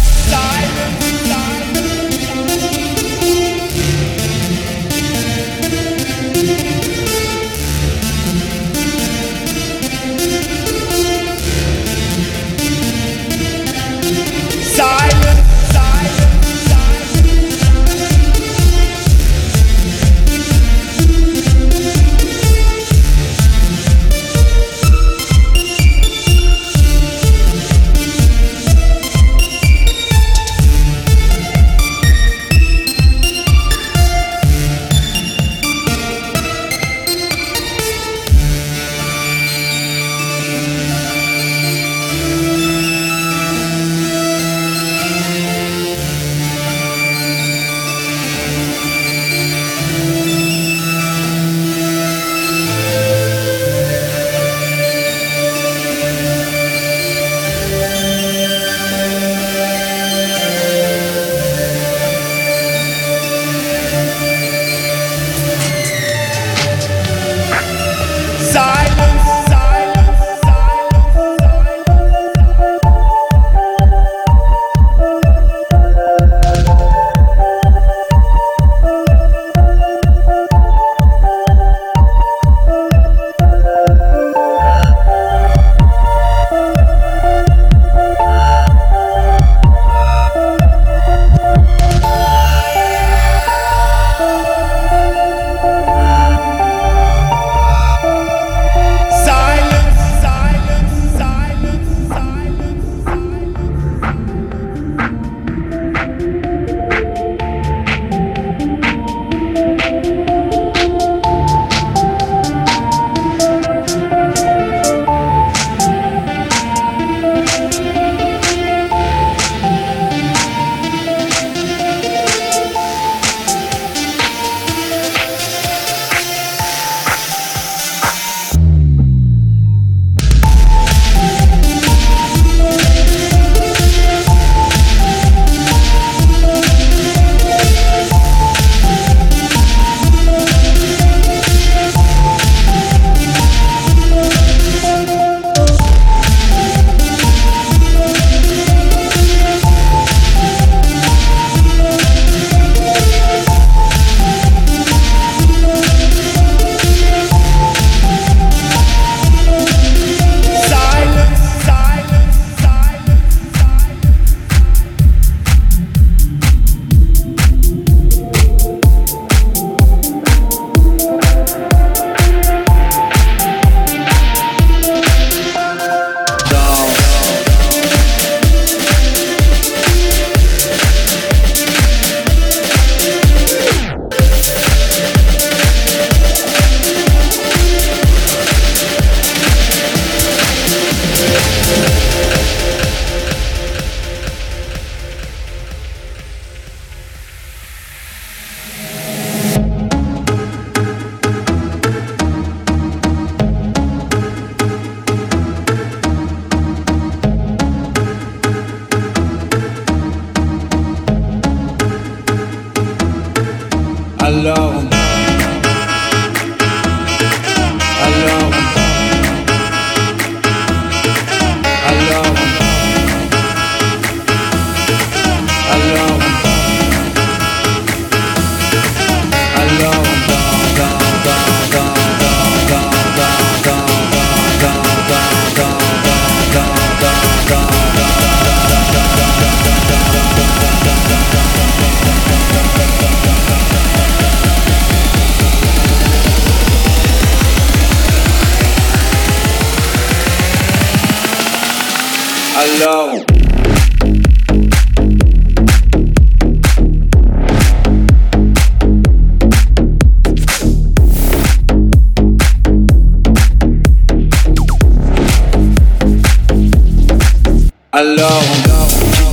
Alors, 268.01 268.41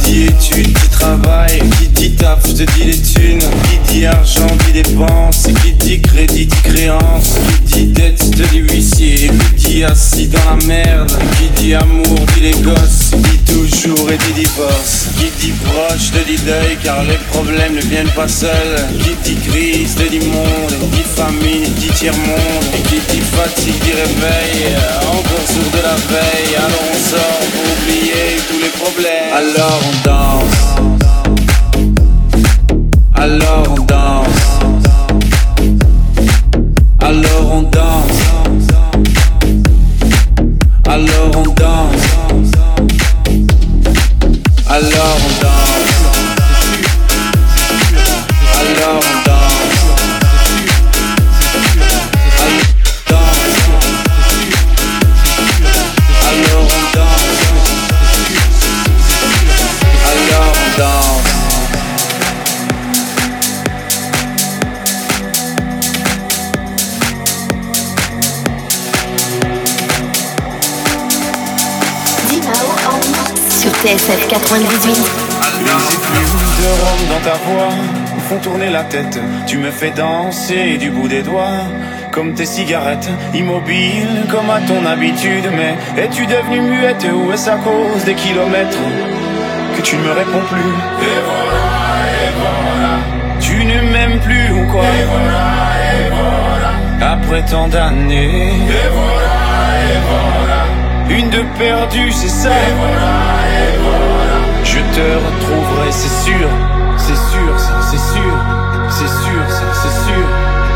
qui 0.05 0.13
dit 0.13 0.23
études, 0.25 0.79
qui 0.79 0.89
travaille, 0.91 1.59
qui 1.79 1.89
dit 1.89 2.11
taf, 2.17 2.43
te 2.43 2.65
dis 2.65 2.85
les 2.85 2.99
thunes, 2.99 3.41
qui 3.41 3.95
dit 3.95 4.05
argent, 4.05 4.47
dit 4.67 4.83
dépenses, 4.83 5.47
qui 5.63 5.73
dit 5.73 6.03
crédit, 6.03 6.45
dit 6.45 6.57
créance, 6.65 7.39
qui 7.67 7.87
dit 7.87 7.87
dette, 7.87 8.19
te 8.19 8.43
dis 8.51 8.59
huissier, 8.59 9.31
dit 9.79 9.85
assis 9.85 10.27
dans 10.27 10.45
la 10.51 10.67
merde, 10.67 11.13
qui 11.37 11.63
dit 11.63 11.75
amour, 11.75 12.19
dit 12.35 12.41
les 12.41 12.59
gosses, 12.63 13.13
dit 13.13 13.39
toujours 13.53 14.11
et 14.11 14.19
dit 14.19 14.33
divorce, 14.33 15.07
qui 15.17 15.31
dit 15.39 15.53
proche, 15.53 16.11
te 16.11 16.19
dit 16.27 16.39
deuil, 16.45 16.77
car 16.83 17.05
les 17.05 17.19
problèmes 17.31 17.75
ne 17.75 17.81
viennent 17.83 18.11
pas 18.11 18.27
seuls, 18.27 18.79
qui 18.99 19.15
dit 19.23 19.39
crise, 19.49 19.95
te 19.95 20.09
dit 20.09 20.19
monde, 20.27 20.75
dit 20.93 21.09
famine, 21.15 21.73
dit 21.77 21.93
tiers-monde, 21.95 22.67
et 22.75 22.83
qui 22.89 22.99
dit 23.09 23.21
fatigue, 23.21 23.79
dit 23.85 23.93
réveil, 23.93 24.75
encore 25.07 25.47
sourd 25.47 25.71
de 25.73 25.83
la 25.89 25.97
veille, 26.11 26.57
alors 26.57 26.87
on 26.93 26.99
sort 27.11 27.43
pour 27.53 27.67
oublier 27.75 28.27
tous 28.49 28.61
les 28.61 28.73
problèmes. 28.83 29.33
Alors 29.33 29.81
on 29.89 29.95
danse. 30.09 30.59
Alors 33.15 33.67
on 33.71 33.83
danse. 33.85 34.43
Alors 37.01 37.53
on 37.53 37.63
danse. 37.63 37.98
Hello. 40.99 41.28
love 41.28 41.28
98. 74.49 74.91
Les 75.63 76.25
effluves 76.25 76.57
de 76.63 76.69
rhum 76.81 77.01
dans 77.11 77.23
ta 77.23 77.37
voix 77.37 77.69
me 78.15 78.21
font 78.21 78.39
tourner 78.39 78.71
la 78.71 78.83
tête. 78.83 79.21
Tu 79.47 79.59
me 79.59 79.71
fais 79.71 79.91
danser 79.91 80.79
du 80.79 80.91
bout 80.91 81.07
des 81.07 81.21
doigts. 81.21 81.67
Comme 82.13 82.33
tes 82.33 82.47
cigarettes, 82.47 83.11
immobile 83.35 84.25
comme 84.31 84.49
à 84.49 84.61
ton 84.67 84.87
habitude. 84.87 85.51
Mais 85.55 85.77
es-tu 86.03 86.25
devenue 86.25 86.63
muette 86.63 87.07
ou 87.13 87.31
est-ce 87.31 87.51
à 87.51 87.57
cause 87.57 88.03
des 88.07 88.15
kilomètres 88.15 88.79
que 89.77 89.83
tu 89.83 89.97
ne 89.97 90.03
me 90.03 90.13
réponds 90.13 90.45
plus? 90.51 90.73
Et 91.03 91.21
voilà, 91.29 91.67
et 92.25 92.33
voilà. 92.41 92.93
Tu 93.41 93.65
ne 93.67 93.93
m'aimes 93.93 94.19
plus 94.21 94.51
ou 94.51 94.67
quoi? 94.73 94.83
Et 94.83 95.05
voilà, 95.05 95.47
et 95.93 96.09
voilà. 96.09 97.13
Après 97.13 97.43
tant 97.45 97.69
d'années 97.69 98.49
Et 98.49 98.89
voilà, 98.97 99.37
et 99.93 99.99
voilà. 100.09 101.19
Une 101.21 101.29
de 101.29 101.43
perdue, 101.59 102.13
c'est 102.13 102.29
ça 102.29 102.49
Et 102.49 102.73
voilà, 102.79 103.13
et 103.53 103.77
voilà. 103.83 104.38
Je 104.71 104.81
te 104.95 105.01
retrouverai, 105.01 105.91
c'est 105.91 106.25
sûr, 106.25 106.49
c'est 106.99 107.17
sûr, 107.17 107.59
ça, 107.59 107.81
c'est 107.91 107.97
sûr, 107.97 108.35
c'est 108.91 109.09
sûr, 109.09 109.43
ça, 109.49 109.65
c'est 109.73 109.97
sûr, 110.07 110.27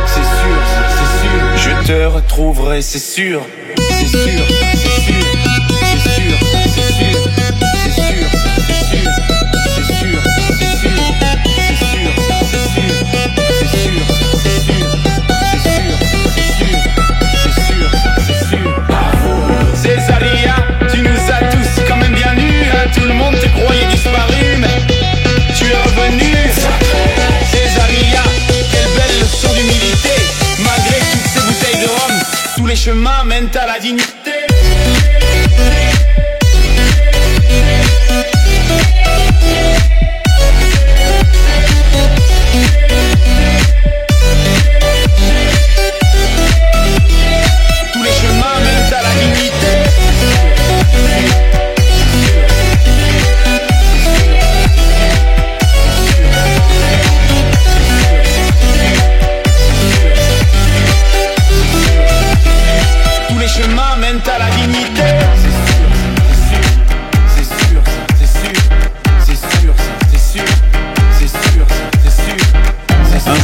c'est 0.06 0.28
sûr, 0.40 0.58
ça, 0.72 0.82
c'est 0.96 1.10
sûr. 1.20 1.40
Je 1.56 1.86
te 1.86 2.04
retrouverai, 2.06 2.80
c'est 2.80 2.98
sûr, 2.98 3.42
c'est 3.76 4.06
sûr, 4.06 4.44
c'est 4.74 5.00
sûr, 5.02 5.11
tout 22.94 23.04
le 23.04 23.14
monde 23.14 23.34
te 23.38 23.46
croyait 23.60 23.86
disparu, 23.86 24.56
mais 24.58 24.80
tu 25.56 25.64
es 25.64 25.76
revenu. 25.76 26.32
Césaria, 27.50 28.22
quelle 28.70 28.90
belle 28.96 29.20
leçon 29.20 29.52
d'humilité, 29.54 30.14
malgré 30.58 30.98
toutes 31.12 31.30
ces 31.32 31.40
bouteilles 31.40 31.82
de 31.82 31.88
rhum, 31.88 32.14
tous 32.56 32.66
les 32.66 32.76
chemins 32.76 33.24
mènent 33.24 33.50
à 33.54 33.66
la 33.66 33.78
dignité. 33.78 34.12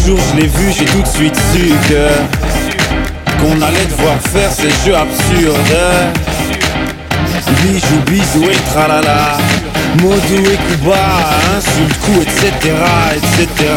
Jour 0.09 0.19
je 0.33 0.41
l'ai 0.41 0.47
vu, 0.47 0.73
j'ai 0.73 0.87
tout 0.87 1.03
de 1.03 1.07
suite 1.07 1.37
su 1.53 1.69
que 1.87 2.09
qu'on 3.39 3.61
allait 3.61 3.85
devoir 3.91 4.17
faire 4.33 4.51
ces 4.51 4.71
jeux 4.85 4.97
absurdes. 4.97 5.77
Bijou, 7.63 8.01
bisou 8.07 8.45
et 8.51 8.57
tralala. 8.71 9.37
Modou 10.01 10.51
et 10.51 10.57
Kuba, 10.57 10.97
insulte, 11.57 12.01
coup, 12.01 12.23
etc., 12.23 12.75
etc. 13.17 13.71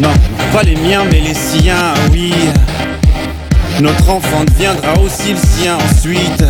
Non, 0.00 0.14
pas 0.52 0.62
les 0.62 0.76
miens, 0.76 1.04
mais 1.10 1.20
les 1.20 1.34
siens, 1.34 1.92
oui. 2.10 2.32
Notre 3.80 4.08
enfant 4.08 4.44
deviendra 4.46 4.94
aussi 5.00 5.32
le 5.32 5.38
sien 5.38 5.76
ensuite. 5.76 6.44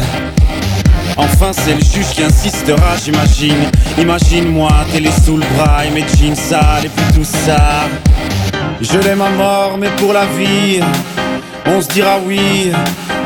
Enfin, 1.17 1.51
c'est 1.53 1.75
le 1.75 1.81
juge 1.81 2.15
qui 2.15 2.23
insistera, 2.23 2.95
j'imagine. 3.03 3.71
Imagine-moi, 3.99 4.71
télé 4.93 5.11
sous 5.25 5.37
le 5.37 5.45
bras 5.57 5.85
et 5.85 5.91
mes 5.91 6.05
jeans 6.17 6.37
sales 6.37 6.85
et 6.85 6.89
puis 6.89 7.15
tout 7.15 7.25
ça. 7.25 7.89
Je 8.81 8.99
l'aime 8.99 9.23
à 9.23 9.31
mort, 9.31 9.77
mais 9.79 9.89
pour 9.97 10.13
la 10.13 10.27
vie, 10.27 10.81
on 11.67 11.81
se 11.81 11.89
dira 11.89 12.19
oui 12.25 12.71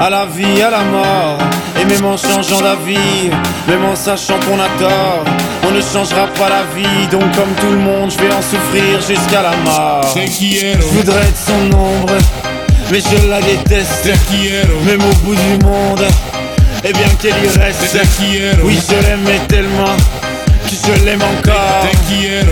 à 0.00 0.08
la 0.08 0.24
vie, 0.24 0.62
à 0.62 0.70
la 0.70 0.80
mort. 0.80 1.38
Et 1.80 1.84
même 1.84 2.04
en 2.04 2.16
changeant 2.16 2.60
d'avis, 2.60 3.30
même 3.66 3.84
en 3.84 3.96
sachant 3.96 4.38
qu'on 4.40 4.60
a 4.60 4.68
tort, 4.78 5.24
on 5.66 5.70
ne 5.72 5.80
changera 5.80 6.26
pas 6.38 6.48
la 6.48 6.62
vie. 6.74 7.06
Donc, 7.10 7.22
comme 7.34 7.52
tout 7.60 7.70
le 7.70 7.78
monde, 7.78 8.10
je 8.10 8.18
vais 8.18 8.32
en 8.32 8.42
souffrir 8.42 9.00
jusqu'à 9.00 9.42
la 9.42 9.56
mort. 9.64 10.14
Je 10.14 10.86
voudrais 10.96 11.20
être 11.20 11.36
son 11.36 11.76
ombre, 11.76 12.14
mais 12.90 13.00
je 13.00 13.28
la 13.28 13.40
déteste. 13.40 14.08
Même 14.86 15.02
au 15.02 15.14
bout 15.24 15.34
du 15.34 15.64
monde, 15.64 16.04
et 16.84 16.92
bien 16.92 17.08
qu'elle 17.20 17.34
y 17.44 17.58
reste. 17.58 17.96
Oui, 18.62 18.78
je 18.88 18.94
l'aimais 19.08 19.40
tellement 19.48 19.96
que 20.64 20.76
je 20.86 21.04
l'aime 21.04 21.22
encore. 21.22 21.86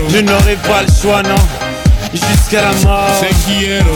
Je 0.09 0.19
n'aurai 0.19 0.55
pas 0.67 0.83
le 0.83 1.01
choix, 1.01 1.23
non. 1.23 1.68
Jusqu'à 2.13 2.61
la 2.61 2.73
mort. 2.83 3.19
Te 3.21 3.33
quiero. 3.45 3.95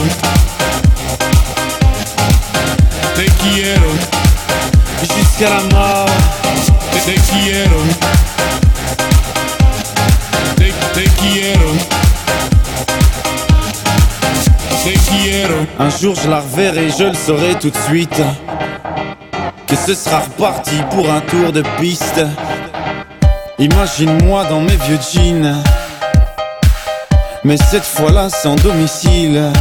Te 3.14 3.24
quiero. 3.24 3.90
Jusqu'à 5.00 5.50
la 5.50 5.76
mort. 5.76 6.06
Te, 6.92 6.98
te 7.10 7.20
quiero. 7.20 7.80
Te, 10.56 10.72
te 10.94 11.04
quiero. 11.20 11.70
Te 14.84 14.92
quiero. 14.92 15.66
Un 15.78 15.90
jour 15.90 16.14
je 16.22 16.28
la 16.28 16.40
reverrai, 16.40 16.90
je 16.90 17.04
le 17.04 17.14
saurai 17.14 17.54
tout 17.58 17.70
de 17.70 17.78
suite. 17.88 18.22
Que 19.66 19.76
ce 19.76 19.94
sera 19.94 20.20
reparti 20.20 20.76
pour 20.90 21.10
un 21.10 21.20
tour 21.20 21.52
de 21.52 21.62
piste. 21.80 22.22
Imagine-moi 23.58 24.44
dans 24.44 24.60
mes 24.60 24.76
vieux 24.76 24.98
jeans. 25.12 25.62
Mais 27.44 27.58
cette 27.58 27.84
fois-là 27.84 28.30
sans 28.30 28.56
domicile. 28.56 29.52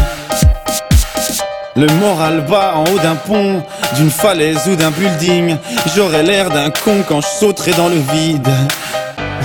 Le 1.75 1.87
moral 1.99 2.45
bas 2.49 2.75
en 2.75 2.83
haut 2.83 2.99
d'un 2.99 3.15
pont, 3.15 3.61
d'une 3.97 4.09
falaise 4.09 4.69
ou 4.69 4.75
d'un 4.75 4.91
building. 4.91 5.57
J'aurais 5.93 6.23
l'air 6.23 6.49
d'un 6.49 6.69
con 6.69 7.03
quand 7.07 7.19
je 7.19 7.27
sauterai 7.27 7.71
dans 7.71 7.89
le 7.89 7.97
vide. 8.13 8.47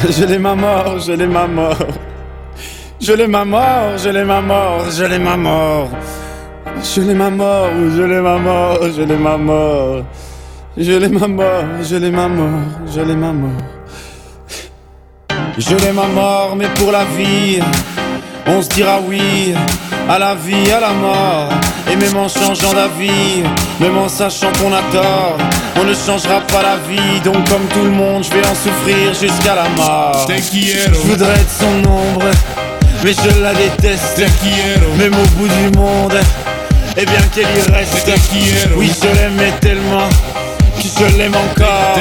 Je 0.09 0.25
l'ai 0.25 0.39
ma 0.39 0.55
mort, 0.55 1.01
je 1.01 1.13
l'ai 1.13 1.27
ma 1.27 1.49
mort. 1.49 1.77
Je 3.01 3.13
l'ai 3.13 3.27
ma 3.27 3.45
mort, 3.45 3.99
je 3.99 4.09
l'ai 4.11 4.25
ma 4.25 4.41
mort, 4.41 4.85
je 4.91 5.05
l'ai 5.05 5.19
ma 5.19 5.37
mort. 5.37 5.89
Je 6.83 7.01
l'ai 7.01 7.15
ma 7.15 7.31
mort, 7.31 7.71
je 7.97 8.03
l'ai 8.03 8.21
ma 8.21 8.39
mort, 8.39 8.79
je 8.97 9.03
l'ai 9.03 9.17
ma 9.17 9.37
mort. 9.37 10.05
Je 10.77 10.93
l'ai 10.93 11.09
ma 11.09 11.27
mort, 11.27 11.65
je 11.83 11.97
l'ai 11.97 12.11
ma 12.13 12.29
mort, 12.29 12.49
je 12.87 13.01
l'ai 13.01 13.17
ma 13.17 13.33
mort. 13.33 13.51
Je 15.59 15.75
l'ai 15.75 15.93
ma 15.93 16.07
mort, 16.07 16.55
mais 16.57 16.69
pour 16.77 16.93
la 16.93 17.05
vie. 17.05 17.61
On 18.51 18.63
se 18.63 18.69
dira 18.69 18.99
oui 19.07 19.55
à 20.09 20.19
la 20.19 20.35
vie, 20.35 20.71
à 20.73 20.81
la 20.81 20.93
mort. 20.93 21.51
Et 21.91 21.97
même 21.97 22.17
en 22.17 22.29
changeant 22.29 22.73
d'avis, 22.73 23.43
même 23.81 23.99
en 23.99 24.09
sachant 24.09 24.51
qu'on 24.61 24.73
a 24.73 24.83
tort, 24.93 25.37
on 25.81 25.85
ne 25.85 25.95
changera 25.95 26.41
pas 26.41 26.63
la 26.63 26.77
vie. 26.89 27.21
Donc, 27.23 27.37
comme 27.49 27.67
tout 27.69 27.85
le 27.85 27.91
monde, 27.91 28.25
je 28.25 28.31
vais 28.31 28.47
en 28.47 28.55
souffrir 28.55 29.13
jusqu'à 29.15 29.55
la 29.55 29.69
mort. 29.77 30.27
Je 30.29 30.99
voudrais 31.09 31.35
être 31.35 31.51
son 31.59 31.89
ombre, 31.89 32.31
mais 33.05 33.13
je 33.13 33.41
la 33.43 33.53
déteste. 33.55 34.23
Même 34.99 35.15
au 35.15 35.29
bout 35.39 35.49
du 35.49 35.79
monde, 35.79 36.19
et 36.97 37.05
bien 37.05 37.23
qu'elle 37.35 37.45
y 37.45 37.73
reste. 37.73 38.11
Oui, 38.77 38.91
je 39.03 39.09
l'aimais 39.09 39.53
tellement 39.61 40.09
que 40.77 40.83
je 40.83 41.17
l'aime 41.17 41.35
encore. 41.35 41.99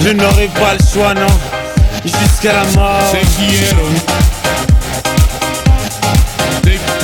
Je 0.00 0.10
n'aurai 0.10 0.48
pas 0.48 0.74
le 0.78 0.84
choix, 0.92 1.14
non, 1.14 1.34
jusqu'à 2.04 2.52
la 2.52 2.64
mort. 2.80 3.02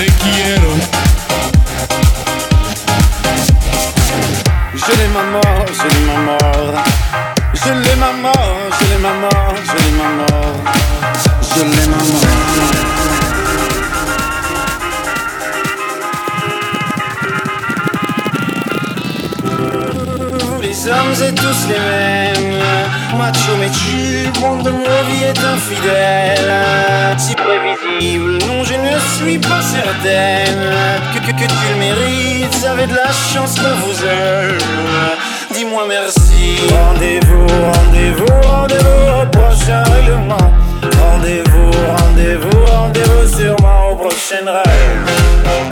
Te 0.05 0.13
quiero. 0.15 0.71
Je 4.75 4.93
l'ai 4.97 5.09
ma 5.09 5.23
mort, 5.35 5.69
je 5.79 5.89
l'ai 5.93 6.05
ma 6.07 6.17
mort. 6.29 6.85
Je 7.55 7.73
l'ai 7.73 7.97
ma 7.97 8.13
mort, 8.25 8.59
je 8.79 8.85
l'ai 8.89 8.99
ma 8.99 9.13
mort, 9.13 9.55
je 9.69 9.77
l'ai 9.83 9.93
ma 9.99 10.09
mort. 10.19 10.59
Je 11.55 11.63
l'ai 11.63 11.87
ma 11.87 11.97
mort. 11.97 13.02
Les 20.85 20.91
hommes 20.91 21.29
et 21.29 21.35
tous 21.35 21.69
les 21.69 21.79
mêmes. 21.79 22.63
Macho 23.19 23.53
mais 23.59 23.71
tu, 23.71 24.41
monde 24.41 24.63
de 24.63 24.71
ma 24.71 25.03
vie 25.09 25.25
est 25.25 25.39
infidèle. 25.39 26.53
Si 27.19 27.35
prévisible, 27.35 28.39
non, 28.47 28.65
je 28.65 28.75
ne 28.75 28.99
suis 29.17 29.39
pas 29.39 29.61
certaine 29.61 30.73
que, 31.15 31.31
que, 31.31 31.47
tu 31.47 31.73
le 31.73 31.79
mérites. 31.79 32.67
Avez 32.67 32.87
de 32.87 32.95
la 32.95 33.13
chance 33.13 33.57
qu'on 33.57 33.75
vous 33.87 34.05
aime. 34.05 34.59
Dis-moi 35.53 35.85
merci. 35.89 36.57
Rendez-vous, 36.71 37.47
rendez-vous, 37.47 38.49
rendez-vous 38.49 39.23
au 39.23 39.27
prochain 39.27 39.83
règlement. 39.85 40.53
Rendez-vous, 41.01 41.71
rendez-vous, 41.97 42.65
rendez-vous 42.67 43.37
sûrement 43.37 43.91
au 43.91 43.97
prochain 43.97 44.45
rêve. 44.47 45.72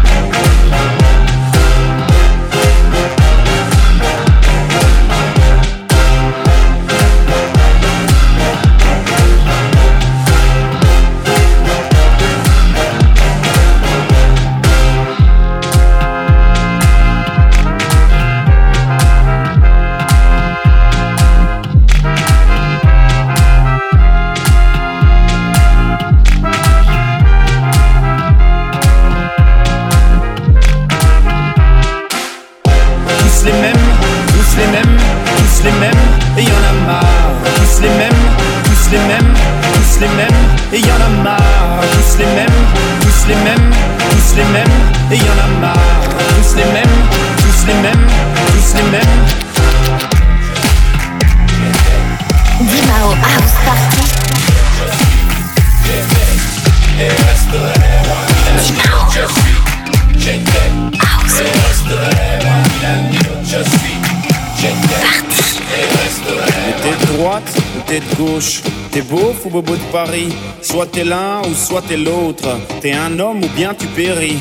T'es 67.91 68.15
gauche, 68.15 68.61
t'es 68.91 69.01
beau 69.01 69.35
ou 69.43 69.49
bobo 69.49 69.75
de 69.75 69.91
Paris. 69.91 70.29
Soit 70.61 70.85
t'es 70.85 71.03
l'un 71.03 71.41
ou 71.41 71.53
soit 71.53 71.81
t'es 71.81 71.97
l'autre. 71.97 72.47
T'es 72.79 72.93
un 72.93 73.19
homme 73.19 73.43
ou 73.43 73.49
bien 73.49 73.73
tu 73.77 73.85
péris. 73.87 74.37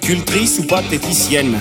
Cultrice 0.00 0.60
ou 0.60 0.66
pathéticienne. 0.68 1.58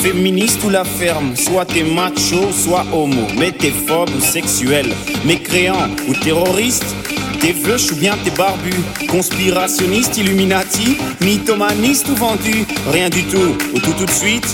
Féministe 0.00 0.62
ou 0.64 0.70
la 0.70 0.84
ferme, 0.84 1.34
soit 1.34 1.64
t'es 1.64 1.82
macho, 1.82 2.52
soit 2.52 2.86
homo, 2.92 3.26
mais 3.36 3.50
t'es 3.50 3.72
phobe 3.72 4.10
ou 4.16 4.20
sexuel, 4.20 4.86
mécréant 5.24 5.88
ou 6.08 6.14
terroriste, 6.14 6.86
T'es 7.40 7.52
veuche 7.52 7.92
ou 7.92 7.96
bien 7.96 8.16
t'es 8.24 8.32
barbu. 8.32 8.72
Conspirationniste, 9.08 10.16
illuminati. 10.16 10.98
Mythomaniste 11.20 12.08
ou 12.08 12.16
vendu. 12.16 12.66
Rien 12.90 13.08
du 13.08 13.22
tout, 13.24 13.56
ou 13.72 13.78
tout 13.78 13.92
tout 13.92 14.06
de 14.06 14.10
suite. 14.10 14.46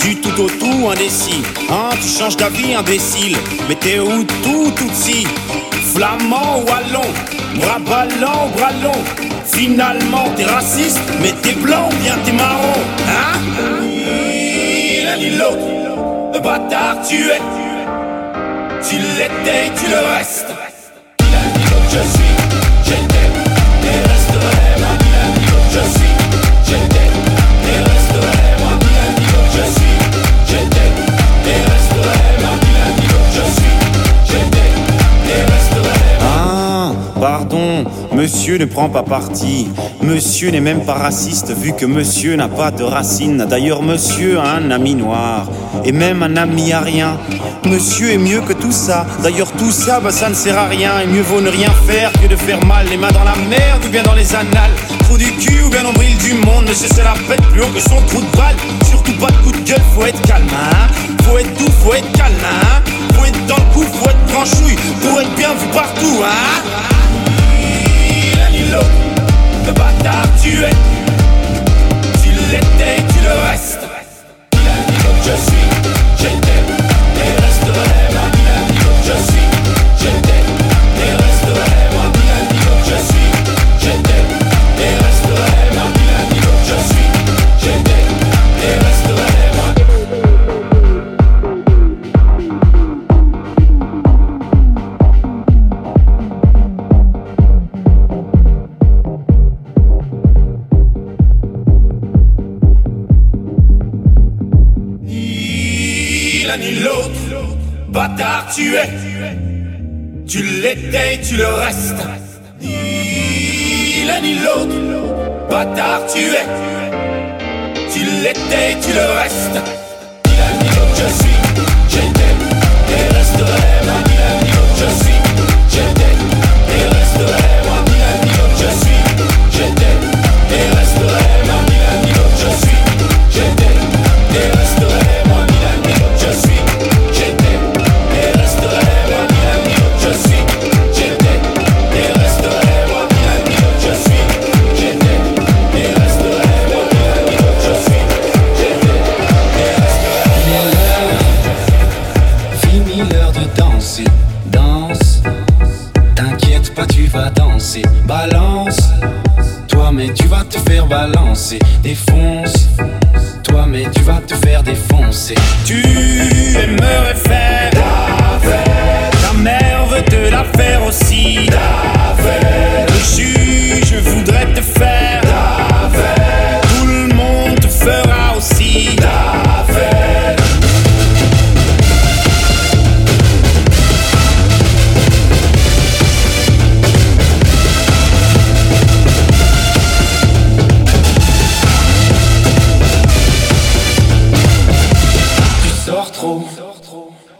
Du 0.00 0.16
tout 0.20 0.42
au 0.42 0.48
tout, 0.48 0.88
indécis. 0.90 1.42
Hein, 1.70 1.90
tu 2.00 2.08
changes 2.08 2.36
d'avis, 2.36 2.74
imbécile. 2.74 3.36
Mais 3.68 3.74
t'es 3.74 3.98
où 4.00 4.24
tout, 4.42 4.70
tout 4.76 4.90
si? 4.92 5.26
Flamand 5.96 6.58
ou 6.58 6.70
allon 6.70 7.08
Bras 7.58 7.78
ballants 7.78 8.48
ou 8.48 8.58
bras 8.58 8.72
long 8.82 9.02
Finalement 9.46 10.26
t'es 10.36 10.44
raciste 10.44 11.00
Mais 11.22 11.32
t'es 11.40 11.54
blanc 11.54 11.88
ou 11.90 11.96
bien 12.02 12.16
t'es 12.22 12.32
marron. 12.32 12.74
Hein? 13.08 13.38
L'un 15.06 15.16
ni 15.16 15.30
l'autre 15.30 16.34
Le 16.34 16.40
bâtard 16.40 16.96
tu 17.08 17.30
es. 17.30 17.40
Tu 18.86 18.96
l'étais, 18.96 19.72
tu 19.74 19.90
le 19.90 19.96
restes. 20.18 20.52
Je 21.88 21.98
suis, 21.98 22.65
monsieur 38.16 38.56
ne 38.56 38.64
prend 38.64 38.88
pas 38.88 39.02
parti. 39.02 39.68
Monsieur 40.02 40.50
n'est 40.50 40.60
même 40.60 40.84
pas 40.84 40.94
raciste 40.94 41.54
vu 41.54 41.74
que 41.74 41.84
monsieur 41.84 42.34
n'a 42.34 42.48
pas 42.48 42.70
de 42.70 42.82
racines. 42.82 43.44
D'ailleurs, 43.48 43.82
monsieur 43.82 44.38
a 44.38 44.54
un 44.54 44.70
ami 44.70 44.94
noir 44.94 45.46
et 45.84 45.92
même 45.92 46.22
un 46.22 46.36
ami 46.36 46.72
à 46.72 46.80
rien. 46.80 47.18
Monsieur 47.66 48.12
est 48.12 48.18
mieux 48.18 48.40
que 48.40 48.54
tout 48.54 48.72
ça. 48.72 49.06
D'ailleurs, 49.22 49.52
tout 49.52 49.70
ça, 49.70 50.00
bah, 50.00 50.10
ça 50.10 50.30
ne 50.30 50.34
sert 50.34 50.58
à 50.58 50.66
rien. 50.66 51.00
Et 51.00 51.06
mieux 51.06 51.20
vaut 51.20 51.42
ne 51.42 51.50
rien 51.50 51.70
faire 51.86 52.10
que 52.12 52.26
de 52.26 52.36
faire 52.36 52.64
mal. 52.64 52.86
Les 52.88 52.96
mains 52.96 53.12
dans 53.12 53.24
la 53.24 53.36
merde 53.36 53.84
ou 53.86 53.90
bien 53.90 54.02
dans 54.02 54.14
les 54.14 54.34
annales. 54.34 54.72
Trou 55.04 55.18
du 55.18 55.30
cul 55.32 55.62
ou 55.66 55.68
bien 55.68 55.82
nombril 55.82 56.16
du 56.16 56.32
monde. 56.34 56.64
Monsieur, 56.68 56.88
c'est 56.94 57.04
la 57.04 57.14
fête 57.14 57.42
plus 57.52 57.60
haut 57.60 57.74
que 57.74 57.80
son 57.80 58.00
trou 58.06 58.22
de 58.22 58.36
balle. 58.36 58.56
Surtout 58.88 59.12
pas 59.20 59.30
de 59.30 59.36
coup 59.44 59.52
de 59.52 59.60
gueule, 59.68 59.82
faut 59.94 60.06
être 60.06 60.22
calme, 60.22 60.48
hein. 60.54 60.88
Faut 61.24 61.36
être 61.36 61.52
doux, 61.58 61.70
faut 61.84 61.92
être 61.92 62.10
calme, 62.12 62.34
hein. 62.44 62.82
Faut 63.14 63.26
être 63.26 63.46
dans 63.46 63.56
le 63.56 63.74
coup, 63.74 63.82
faut 63.82 64.08
être 64.08 64.26
tranchouille. 64.32 64.76
Pour 65.02 65.20
être 65.20 65.34
bien 65.34 65.50
vu 65.54 65.66
partout, 65.74 66.22
hein. 66.24 67.05
Le 69.66 69.72
bâtard 69.72 70.26
tu 70.42 70.62
es. 70.62 70.70
Tu 72.22 72.30
l'étais, 72.50 73.02
tu 73.08 73.24
le 73.24 73.50
restes. 73.50 73.86
Je 75.24 75.32
suis, 75.32 75.85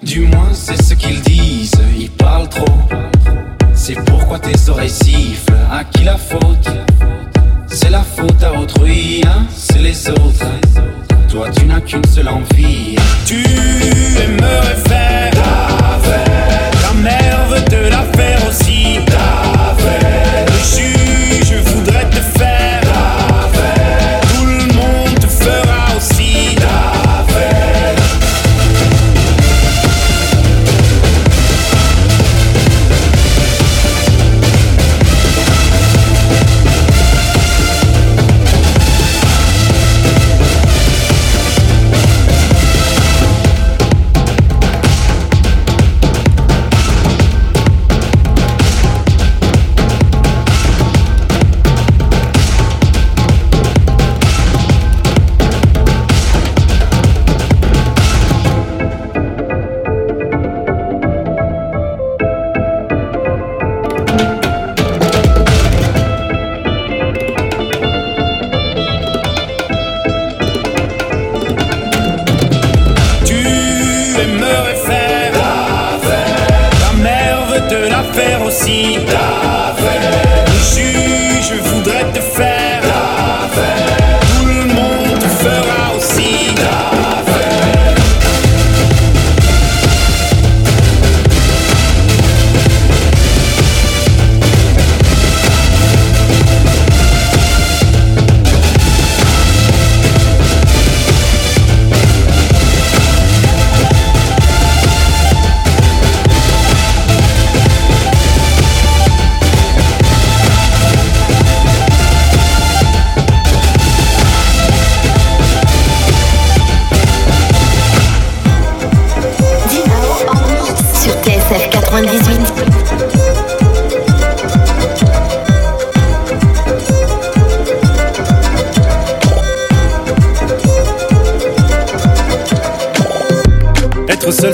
du 0.02 0.20
moins 0.20 0.50
c'est 0.52 0.80
ce 0.82 0.94
qu'ils 0.94 1.20
disent. 1.22 1.72
Ils 1.98 2.10
parlent 2.10 2.48
trop, 2.48 2.64
c'est 3.74 3.96
pourquoi 4.06 4.38
tes 4.38 4.68
oreilles 4.68 4.90
sifflent. 4.90 5.52
À 5.70 5.84
qui 5.84 6.04
la 6.04 6.16
faute? 6.16 6.68
C'est 7.68 7.90
la 7.90 8.02
faute 8.02 8.42
à 8.42 8.52
autrui, 8.58 9.22
hein 9.26 9.46
c'est 9.54 9.78
les 9.78 10.08
autres. 10.10 10.46
Toi 11.28 11.48
tu 11.50 11.66
n'as 11.66 11.80
qu'une 11.80 12.04
seule 12.06 12.28
envie. 12.28 12.96
Tu 13.26 13.44
aimerais 14.24 14.76
faire 14.86 15.05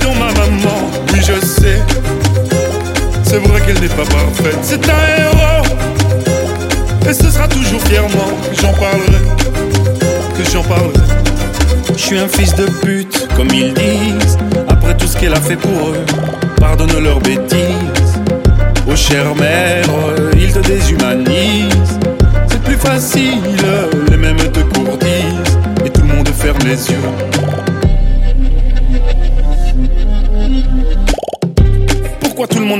Donc 0.00 0.16
ma 0.18 0.32
maman, 0.32 0.90
oui 1.12 1.20
je 1.20 1.46
sais. 1.46 1.80
C'est 3.22 3.38
vrai 3.38 3.60
qu'elle 3.62 3.80
n'est 3.80 3.88
pas 3.88 4.04
parfaite, 4.04 4.58
c'est 4.62 4.88
un 4.88 5.02
héros. 5.18 5.64
Et 7.08 7.12
ce 7.12 7.30
sera 7.30 7.48
toujours 7.48 7.80
fièrement 7.82 8.32
que 8.50 8.60
j'en 8.60 8.72
parlerai, 8.72 9.22
que 10.36 10.50
j'en 10.52 10.62
parlerai. 10.62 10.92
Je 11.96 12.02
suis 12.02 12.18
un 12.18 12.28
fils 12.28 12.54
de 12.54 12.66
pute, 12.82 13.28
comme 13.36 13.48
ils 13.52 13.72
disent. 13.74 14.38
Après 14.68 14.96
tout 14.96 15.06
ce 15.06 15.16
qu'elle 15.16 15.34
a 15.34 15.40
fait 15.40 15.56
pour 15.56 15.88
eux, 15.88 16.04
pardonne 16.58 17.02
leurs 17.02 17.20
bêtises. 17.20 18.20
Oh 18.88 18.96
chère 18.96 19.34
mère, 19.36 19.86
ils 20.36 20.52
te 20.52 20.58
déshumanisent. 20.60 21.98
C'est 22.48 22.62
plus 22.62 22.76
facile, 22.76 23.40
les 24.10 24.16
mêmes 24.16 24.36
te 24.36 24.60
courtisent. 24.60 25.58
Et 25.84 25.90
tout 25.90 26.02
le 26.02 26.08
monde 26.08 26.28
ferme 26.28 26.58
les 26.64 26.90
yeux. 26.90 27.33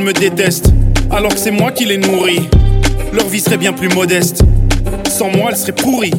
Me 0.02 0.12
déteste 0.12 0.72
alors 1.10 1.32
que 1.32 1.38
c'est 1.38 1.50
moi 1.50 1.70
qui 1.70 1.84
les 1.84 1.98
nourris 1.98 2.48
Leur 3.12 3.28
vie 3.28 3.40
serait 3.40 3.56
bien 3.56 3.72
plus 3.72 3.88
modeste. 3.88 4.42
Sans 5.08 5.28
moi, 5.28 5.50
elle 5.50 5.56
serait 5.56 5.72
pourrie. 5.72 6.12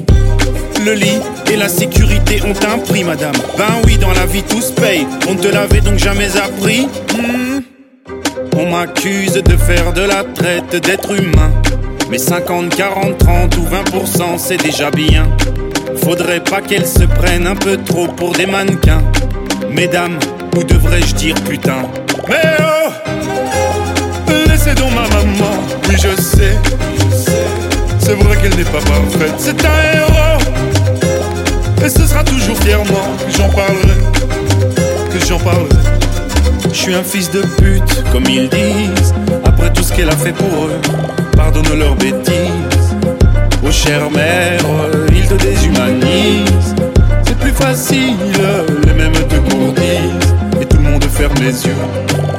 Le 0.86 0.93
lit 0.93 1.19
et 1.51 1.55
la 1.55 1.67
sécurité 1.67 2.41
ont 2.43 2.53
un 2.71 2.78
prix, 2.78 3.03
madame. 3.03 3.36
Ben 3.57 3.82
oui, 3.86 3.97
dans 3.97 4.13
la 4.13 4.26
vie 4.26 4.43
tout 4.43 4.61
se 4.61 4.71
paye. 4.71 5.05
On 5.28 5.36
te 5.36 5.47
l'avait 5.47 5.82
donc 5.82 5.97
jamais 5.97 6.38
appris. 6.38 6.88
Hmm. 7.13 7.61
On 8.57 8.71
m'accuse 8.71 9.34
de 9.34 9.57
faire 9.57 9.91
de 9.93 10.01
la 10.01 10.23
traite 10.23 10.76
d'être 10.86 11.11
humain. 11.11 11.51
Mais 12.09 12.17
50, 12.19 12.76
40, 12.76 13.17
30 13.17 13.57
ou 13.57 13.61
20%, 13.61 14.38
c'est 14.38 14.61
déjà 14.61 14.91
bien. 14.91 15.28
Faudrait 15.97 16.43
pas 16.43 16.61
qu'elles 16.61 16.88
se 16.88 17.03
prennent 17.03 17.47
un 17.47 17.55
peu 17.55 17.78
trop 17.78 18.07
pour 18.07 18.34
des 18.34 18.45
mannequins. 18.45 19.03
Mesdames, 19.71 20.19
ou 20.55 20.63
devrais-je 20.63 21.15
dire 21.15 21.36
putain? 21.49 21.89
Laissez 24.66 24.82
donc 24.82 24.91
ma 24.95 25.07
maman, 25.16 25.51
oui 25.88 25.95
je 25.95 26.20
sais. 26.20 26.57
C'est 27.99 28.13
vrai 28.13 28.36
qu'elle 28.38 28.55
n'est 28.55 28.63
pas 28.63 28.80
parfaite, 28.80 29.36
c'est 29.38 29.63
un 29.63 29.93
héros. 29.93 30.39
Et 31.86 31.89
ce 31.89 32.07
sera 32.07 32.24
toujours 32.24 32.57
fièrement 32.57 33.16
que 33.28 33.38
j'en 33.38 33.49
parlerai, 33.49 33.97
que 35.11 35.24
j'en 35.28 35.38
parlerai. 35.38 35.70
Je 36.72 36.76
suis 36.76 36.95
un 36.95 37.03
fils 37.03 37.30
de 37.30 37.41
pute, 37.41 38.03
comme 38.11 38.24
ils 38.28 38.49
disent. 38.49 39.13
Après 39.43 39.72
tout 39.72 39.84
ce 39.84 39.93
qu'elle 39.93 40.09
a 40.09 40.18
fait 40.18 40.34
pour 40.34 40.66
eux, 40.66 40.82
pardonne 41.36 41.78
leurs 41.78 41.95
bêtises. 41.95 42.95
Oh 43.63 43.72
chère 43.72 44.09
mère, 44.09 44.61
ils 45.09 45.28
te 45.28 45.36
déshumanisent. 45.36 46.74
C'est 47.24 47.38
plus 47.38 47.53
facile, 47.53 48.16
les 48.88 48.93
mêmes 48.93 49.13
te 49.13 49.36
courtisent. 49.36 50.34
Et 50.59 50.66
tout 50.66 50.78
le 50.78 50.84
monde 50.89 51.03
ferme 51.03 51.36
les 51.39 51.66
yeux. 51.68 52.34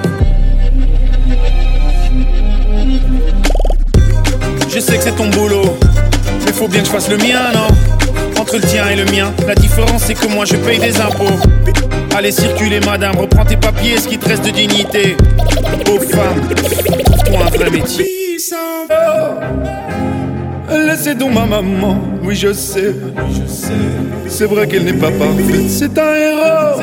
C'est 5.07 5.15
ton 5.15 5.29
boulot, 5.29 5.63
mais 6.45 6.53
faut 6.53 6.67
bien 6.67 6.81
que 6.81 6.87
je 6.87 6.91
fasse 6.91 7.09
le 7.09 7.17
mien, 7.17 7.53
non? 7.55 8.41
Entre 8.41 8.57
le 8.57 8.63
tien 8.63 8.89
et 8.89 8.97
le 8.97 9.05
mien, 9.05 9.33
la 9.47 9.55
différence 9.55 10.03
c'est 10.03 10.15
que 10.15 10.27
moi 10.27 10.45
je 10.45 10.57
paye 10.57 10.81
des 10.81 11.01
impôts. 11.01 11.39
Allez 12.17 12.33
circuler 12.33 12.81
madame, 12.81 13.15
reprends 13.15 13.45
tes 13.45 13.57
papiers, 13.57 13.99
ce 13.99 14.09
qui 14.09 14.19
te 14.19 14.29
reste 14.29 14.45
de 14.45 14.51
dignité. 14.51 15.17
Aux 15.89 16.01
femmes, 16.01 16.41
trouve-toi 17.05 17.39
un 17.47 17.57
vrai 17.57 17.71
métier. 17.71 18.05
Laissez 20.89 21.15
donc 21.15 21.35
ma 21.35 21.47
maman, 21.47 22.01
oui 22.25 22.35
je 22.35 22.53
sais. 22.53 22.93
C'est 24.27 24.47
vrai 24.47 24.67
qu'elle 24.67 24.87
n'est 24.87 24.93
pas 24.93 25.13
parfaite, 25.13 25.69
c'est 25.69 25.97
un 25.97 26.15
héros. 26.17 26.83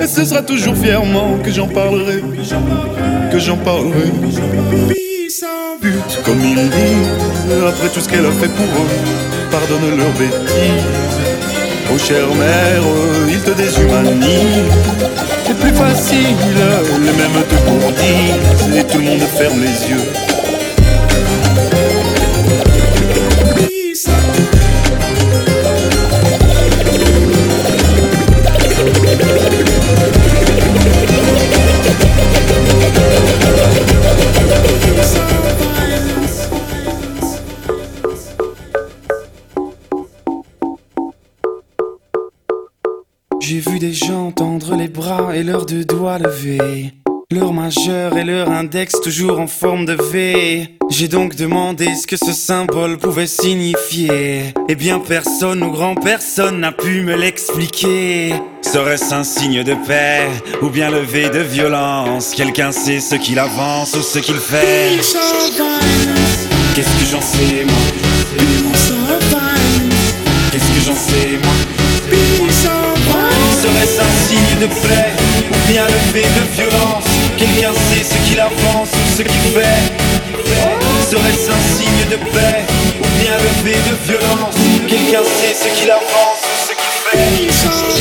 Et 0.00 0.08
ce 0.08 0.24
sera 0.24 0.42
toujours 0.42 0.74
fièrement 0.74 1.38
que 1.44 1.52
j'en 1.52 1.68
parlerai, 1.68 2.20
que 3.30 3.38
j'en 3.38 3.56
parlerai. 3.58 4.99
Comme 6.30 6.44
ils 6.44 6.70
disent, 6.70 7.66
après 7.66 7.88
tout 7.88 8.00
ce 8.00 8.08
qu'elle 8.08 8.24
a 8.24 8.30
fait 8.30 8.46
pour 8.46 8.64
eux, 8.64 8.88
pardonne 9.50 9.96
leurs 9.98 10.12
bêtises. 10.12 11.18
Oh 11.92 11.98
chère 11.98 12.32
mère, 12.36 12.84
ils 13.28 13.40
te 13.40 13.50
déshumanisent. 13.50 14.70
C'est 15.44 15.58
plus 15.58 15.74
facile, 15.74 16.36
les 17.02 17.12
mêmes 17.18 17.42
te 17.48 17.56
courtisent, 17.68 18.76
et 18.78 18.84
tout 18.84 18.98
le 18.98 19.04
monde 19.06 19.22
ferme 19.36 19.60
les 19.60 19.90
yeux. 19.90 20.06
Index 48.60 49.00
toujours 49.00 49.40
en 49.40 49.46
forme 49.46 49.86
de 49.86 49.96
V. 50.12 50.68
J'ai 50.90 51.08
donc 51.08 51.34
demandé 51.34 51.94
ce 51.94 52.06
que 52.06 52.18
ce 52.18 52.32
symbole 52.32 52.98
pouvait 52.98 53.26
signifier. 53.26 54.52
Eh 54.68 54.74
bien 54.74 54.98
personne 54.98 55.62
ou 55.62 55.70
grand 55.70 55.94
personne 55.94 56.60
n'a 56.60 56.70
pu 56.70 57.00
me 57.00 57.16
l'expliquer. 57.16 58.34
Serait-ce 58.60 59.14
un 59.14 59.24
signe 59.24 59.64
de 59.64 59.74
paix 59.86 60.28
ou 60.60 60.68
bien 60.68 60.90
levé 60.90 61.30
de 61.30 61.38
violence? 61.38 62.34
Quelqu'un 62.36 62.70
sait 62.70 63.00
ce 63.00 63.14
qu'il 63.14 63.38
avance 63.38 63.94
ou 63.94 64.02
ce 64.02 64.18
qu'il 64.18 64.36
fait. 64.36 64.98
Qu'est-ce 66.74 66.94
que 67.00 67.06
j'en 67.10 67.22
sais 67.22 67.64
moi? 67.64 67.84
Qu'est-ce 70.52 70.70
que 70.74 70.80
j'en 70.86 70.94
sais 70.94 71.38
moi? 71.42 71.54
Serait-ce 73.62 74.00
un 74.00 74.14
signe 74.28 74.58
de 74.60 74.66
paix 74.66 75.12
ou 75.50 75.72
bien 75.72 75.86
levé 75.86 76.22
de 76.22 76.62
violence? 76.62 76.89
Quelqu'un 77.40 77.72
sait 77.72 78.04
ce 78.04 78.28
qu'il 78.28 78.38
avance 78.38 78.90
ou 78.92 79.16
ce 79.16 79.22
qu'il 79.22 79.40
fait. 79.54 79.80
Serait-ce 81.10 81.50
un 81.50 81.62
signe 81.74 82.04
de 82.10 82.16
paix 82.16 82.66
ou 83.00 83.06
bien 83.18 83.32
levé 83.38 83.76
de 83.88 83.94
violence. 84.06 84.54
Quelqu'un 84.86 85.24
sait 85.24 85.54
ce 85.54 85.68
qu'il 85.80 85.90
avance 85.90 86.42
ou 86.44 86.56
ce 86.66 86.72
qu'il 86.72 86.92
fait 87.08 87.99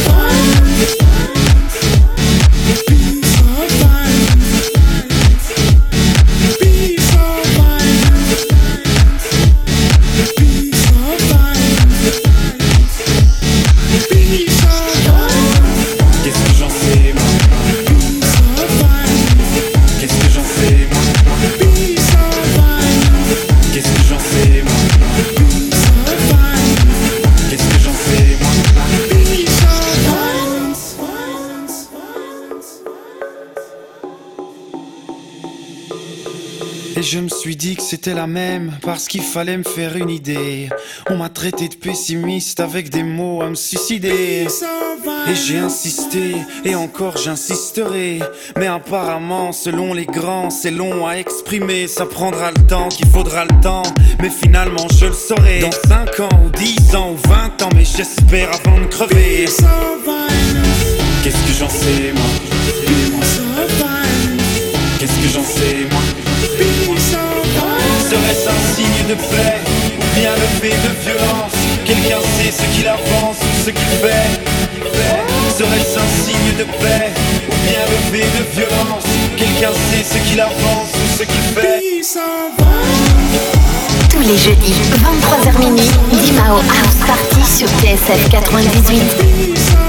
je 37.12 37.18
me 37.18 37.28
suis 37.28 37.56
dit 37.56 37.76
que 37.76 37.82
c'était 37.82 38.14
la 38.14 38.28
même 38.28 38.78
parce 38.84 39.08
qu'il 39.08 39.24
fallait 39.24 39.58
me 39.58 39.64
faire 39.64 39.98
une 39.98 40.12
idée. 40.12 40.70
On 41.10 41.18
m'a 41.18 41.30
traité 41.30 41.68
de 41.68 41.74
pessimiste 41.74 42.60
avec 42.60 42.92
des 42.92 43.02
mots 43.02 43.42
à 43.42 43.50
me 43.50 43.56
suicider. 43.56 44.46
Et 45.28 45.36
j'ai 45.36 45.58
insisté 45.58 46.36
et 46.64 46.76
encore 46.76 47.18
j'insisterai. 47.18 48.20
Mais 48.60 48.68
apparemment, 48.68 49.52
selon 49.54 49.96
les 49.96 50.06
grands, 50.06 50.52
c'est 50.52 50.70
long 50.70 51.08
à 51.08 51.14
exprimer. 51.14 51.88
Ça 51.88 52.06
prendra 52.06 52.52
le 52.52 52.68
temps 52.68 52.90
qu'il 52.90 53.08
faudra 53.08 53.46
le 53.46 53.60
temps. 53.62 53.84
Mais 54.22 54.30
finalement, 54.30 54.88
je 54.94 55.08
le 55.08 55.14
saurai. 55.14 55.62
Dans 55.62 55.72
5 55.72 56.20
ans 56.20 56.42
ou 56.46 56.50
10 56.52 56.96
ans 56.96 57.14
ou 57.14 57.28
20 57.28 57.64
ans, 57.64 57.70
mais 57.76 57.86
j'espère 57.86 58.50
avant 58.54 58.80
de 58.80 58.86
crever. 58.86 59.46
Qu'est-ce 61.24 61.48
que 61.48 61.54
j'en 61.58 61.70
sais, 61.70 62.14
moi? 62.14 62.30
Qu'est-ce 65.00 65.16
que 65.16 65.30
j'en 65.34 65.44
sais, 65.44 65.88
moi? 65.92 66.02
Serait-ce 68.10 68.50
un 68.50 68.76
signe 68.76 69.08
de 69.08 69.14
paix 69.14 69.60
ou 70.00 70.20
bien 70.20 70.32
levé 70.34 70.72
de 70.72 70.92
violence? 71.04 71.54
Quelqu'un 71.86 72.20
sait 72.38 72.52
ce 72.52 72.76
qu'il 72.76 72.88
avance 72.88 73.38
ou 73.38 73.66
ce 73.66 73.70
qu'il 73.70 73.94
fait. 74.02 74.30
Serait-ce 75.56 76.00
un 76.00 76.10
signe 76.26 76.58
de 76.58 76.64
paix 76.64 77.12
ou 77.48 77.54
bien 77.68 77.84
levé 77.94 78.26
de 78.26 78.44
violence? 78.56 79.04
Quelqu'un 79.38 79.74
sait 79.92 80.04
ce 80.04 80.18
qu'il 80.28 80.42
avance 80.42 80.92
ou 80.96 81.20
ce 81.20 81.24
qu'il 81.24 81.46
fait. 81.54 81.82
Tous 84.10 84.22
les 84.22 84.38
jeudis, 84.38 84.74
23h 85.04 85.60
minuit, 85.60 85.92
Dimao 86.24 86.58
House 86.58 87.00
Party 87.06 87.58
sur 87.58 87.68
TSF 87.80 88.30
98. 88.30 89.89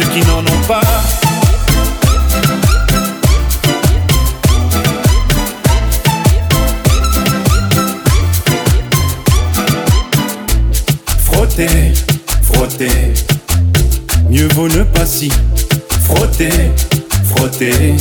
Ceux 0.00 0.08
qui 0.08 0.20
n'en 0.26 0.40
ont 0.40 0.62
pas. 0.66 0.80
frotter, 11.18 11.66
frotter. 12.42 13.14
Mieux 14.28 14.48
vaut 14.54 14.68
ne 14.68 14.84
pas 14.84 15.06
si 15.06 15.30
frotter, 16.04 16.50
frotter. 17.24 17.94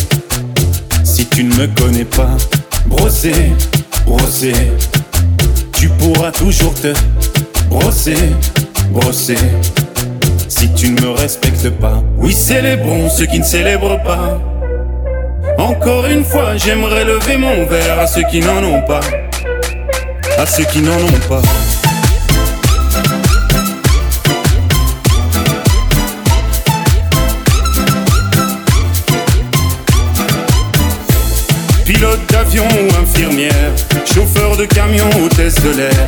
Si 1.04 1.26
tu 1.26 1.44
ne 1.44 1.54
me 1.56 1.68
connais 1.68 2.06
pas, 2.06 2.38
brosser, 2.86 3.54
brosser. 4.06 4.54
Tu 5.74 5.90
pourras 5.90 6.32
toujours 6.32 6.74
te 6.76 6.94
brosser, 7.70 8.36
brosser. 8.92 9.38
Si 10.60 10.70
tu 10.74 10.92
ne 10.92 11.00
me 11.00 11.12
respectes 11.12 11.70
pas, 11.70 12.04
oui, 12.18 12.34
célébrons 12.34 13.10
ceux 13.10 13.28
qui 13.28 13.40
ne 13.40 13.46
célèbrent 13.46 14.04
pas. 14.04 14.42
Encore 15.58 16.06
une 16.08 16.26
fois, 16.26 16.58
j'aimerais 16.58 17.06
lever 17.06 17.38
mon 17.38 17.66
verre 17.66 17.98
à 17.98 18.06
ceux 18.06 18.24
qui 18.30 18.42
n'en 18.42 18.62
ont 18.62 18.82
pas. 18.82 19.00
À 20.38 20.46
ceux 20.46 20.66
qui 20.66 20.82
n'en 20.82 20.98
ont 20.98 21.30
pas. 21.30 21.42
Pilote 31.86 32.20
d'avion 32.30 32.66
ou 32.66 33.02
infirmière, 33.02 33.72
chauffeur 34.06 34.58
de 34.58 34.66
camion, 34.66 35.10
hôtesse 35.24 35.56
de 35.64 35.78
l'air, 35.78 36.08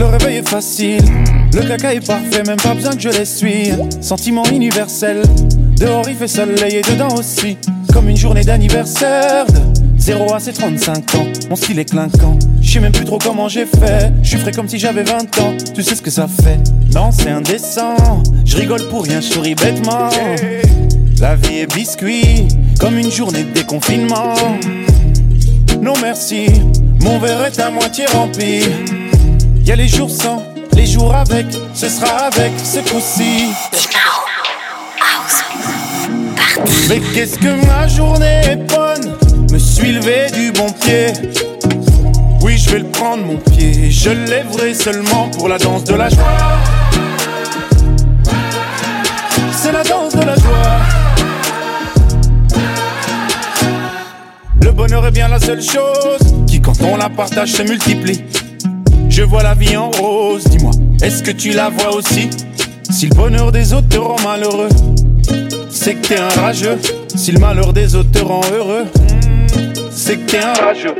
Le 0.00 0.06
réveil 0.06 0.36
est 0.38 0.48
facile, 0.48 1.04
le 1.52 1.60
caca 1.60 1.92
est 1.92 2.06
parfait, 2.06 2.42
même 2.46 2.56
pas 2.56 2.72
besoin 2.72 2.92
que 2.94 3.02
je 3.02 3.10
l'essuie. 3.10 3.72
Sentiment 4.00 4.44
universel, 4.50 5.20
dehors 5.76 6.08
il 6.08 6.16
fait 6.16 6.26
soleil 6.26 6.76
et 6.76 6.80
dedans 6.80 7.14
aussi. 7.18 7.58
Comme 7.92 8.08
une 8.08 8.16
journée 8.16 8.42
d'anniversaire 8.42 9.44
de 9.44 9.60
0 9.98 10.32
à 10.32 10.40
ses 10.40 10.54
35 10.54 11.14
ans. 11.16 11.26
Mon 11.50 11.56
style 11.56 11.78
est 11.80 11.84
clinquant, 11.84 12.38
je 12.62 12.72
sais 12.72 12.80
même 12.80 12.92
plus 12.92 13.04
trop 13.04 13.18
comment 13.18 13.46
j'ai 13.46 13.66
fait. 13.66 14.10
Je 14.22 14.30
suis 14.30 14.38
frais 14.38 14.52
comme 14.52 14.70
si 14.70 14.78
j'avais 14.78 15.02
20 15.02 15.38
ans, 15.38 15.54
tu 15.74 15.82
sais 15.82 15.94
ce 15.94 16.00
que 16.00 16.10
ça 16.10 16.26
fait. 16.26 16.58
Non, 16.94 17.10
c'est 17.12 17.28
indécent, 17.28 18.22
je 18.46 18.56
rigole 18.56 18.88
pour 18.88 19.04
rien, 19.04 19.20
je 19.20 19.26
souris 19.26 19.54
bêtement. 19.54 20.08
La 21.20 21.36
vie 21.36 21.58
est 21.58 21.74
biscuit, 21.74 22.48
comme 22.80 22.96
une 22.96 23.10
journée 23.10 23.44
de 23.44 23.50
déconfinement. 23.50 24.32
Non 25.82 25.92
merci, 26.00 26.46
mon 27.02 27.18
verre 27.18 27.44
est 27.44 27.60
à 27.60 27.70
moitié 27.70 28.06
rempli. 28.06 28.62
Y 29.64 29.72
a 29.72 29.76
les 29.76 29.88
jours 29.88 30.10
sans, 30.10 30.42
les 30.74 30.86
jours 30.86 31.14
avec, 31.14 31.46
ce 31.74 31.88
sera 31.88 32.26
avec 32.26 32.52
ce 32.62 32.78
coup-ci. 32.80 33.52
Mais 36.88 37.00
qu'est-ce 37.14 37.38
que 37.38 37.66
ma 37.66 37.86
journée 37.86 38.40
est 38.44 38.56
bonne 38.56 39.16
Me 39.52 39.58
suis 39.58 39.92
levé 39.92 40.26
du 40.32 40.50
bon 40.52 40.70
pied. 40.70 41.12
Oui 42.42 42.56
je 42.58 42.70
vais 42.70 42.78
le 42.80 42.88
prendre 42.88 43.24
mon 43.24 43.36
pied 43.36 43.90
Je 43.90 44.10
lèverai 44.10 44.74
seulement 44.74 45.28
pour 45.28 45.48
la 45.48 45.58
danse 45.58 45.84
de 45.84 45.94
la 45.94 46.08
joie. 46.08 46.58
C'est 49.52 49.72
la 49.72 49.84
danse 49.84 50.14
de 50.14 50.24
la 50.24 50.34
joie. 50.34 50.80
Le 54.62 54.72
bonheur 54.72 55.06
est 55.06 55.10
bien 55.10 55.28
la 55.28 55.40
seule 55.40 55.62
chose 55.62 56.20
Qui 56.46 56.60
quand 56.60 56.80
on 56.82 56.96
la 56.96 57.08
partage 57.08 57.52
se 57.52 57.62
multiplie 57.62 58.24
je 59.20 59.24
vois 59.26 59.42
la 59.42 59.52
vie 59.52 59.76
en 59.76 59.90
rose, 59.90 60.44
dis-moi, 60.44 60.70
est-ce 61.02 61.22
que 61.22 61.30
tu 61.30 61.50
la 61.50 61.68
vois 61.68 61.94
aussi? 61.94 62.30
Si 62.88 63.06
le 63.06 63.14
bonheur 63.14 63.52
des 63.52 63.74
autres 63.74 63.90
te 63.90 63.98
rend 63.98 64.16
malheureux, 64.24 64.70
c'est 65.68 65.96
que 65.96 66.08
t'es 66.08 66.18
un 66.18 66.28
rageux. 66.28 66.78
Si 67.14 67.30
le 67.30 67.38
malheur 67.38 67.74
des 67.74 67.94
autres 67.96 68.10
te 68.12 68.20
rend 68.20 68.40
heureux, 68.50 68.86
c'est 69.90 70.16
que 70.16 70.30
t'es 70.30 70.38
un 70.38 70.54
rageux. 70.54 70.94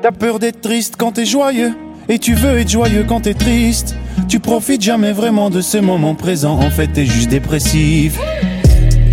T'as 0.00 0.12
peur 0.12 0.38
d'être 0.38 0.60
triste 0.60 0.94
quand 0.96 1.10
t'es 1.10 1.26
joyeux, 1.26 1.72
et 2.08 2.20
tu 2.20 2.34
veux 2.34 2.60
être 2.60 2.70
joyeux 2.70 3.04
quand 3.08 3.22
t'es 3.22 3.34
triste. 3.34 3.96
Tu 4.28 4.38
profites 4.38 4.82
jamais 4.82 5.10
vraiment 5.10 5.50
de 5.50 5.60
ce 5.60 5.78
moment 5.78 6.14
présent, 6.14 6.56
en 6.56 6.70
fait 6.70 6.86
t'es 6.86 7.06
juste 7.06 7.30
dépressif. 7.30 8.20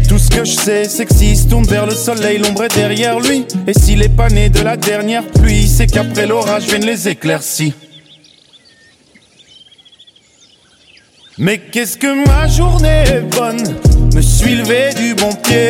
Tout 0.07 0.19
ce 0.19 0.29
que 0.29 0.45
je 0.45 0.51
sais, 0.51 0.83
c'est 0.83 1.07
que 1.07 1.15
s'il 1.15 1.47
tourne 1.47 1.65
vers 1.65 1.87
le 1.87 1.95
soleil, 1.95 2.37
l'ombre 2.37 2.65
est 2.65 2.75
derrière 2.75 3.19
lui. 3.19 3.43
Et 3.65 3.73
s'il 3.73 4.03
est 4.03 4.15
pas 4.15 4.29
né 4.29 4.49
de 4.49 4.61
la 4.61 4.77
dernière 4.77 5.25
pluie, 5.25 5.67
c'est 5.67 5.87
qu'après 5.87 6.27
l'orage 6.27 6.65
viennent 6.65 6.85
les 6.85 7.09
éclaircies. 7.09 7.73
Mais 11.43 11.57
qu'est-ce 11.57 11.97
que 11.97 12.23
ma 12.27 12.47
journée 12.47 13.01
est 13.07 13.35
bonne? 13.35 13.63
Me 14.13 14.21
suis 14.21 14.53
levé 14.53 14.93
du 14.95 15.15
bon 15.15 15.33
pied 15.33 15.69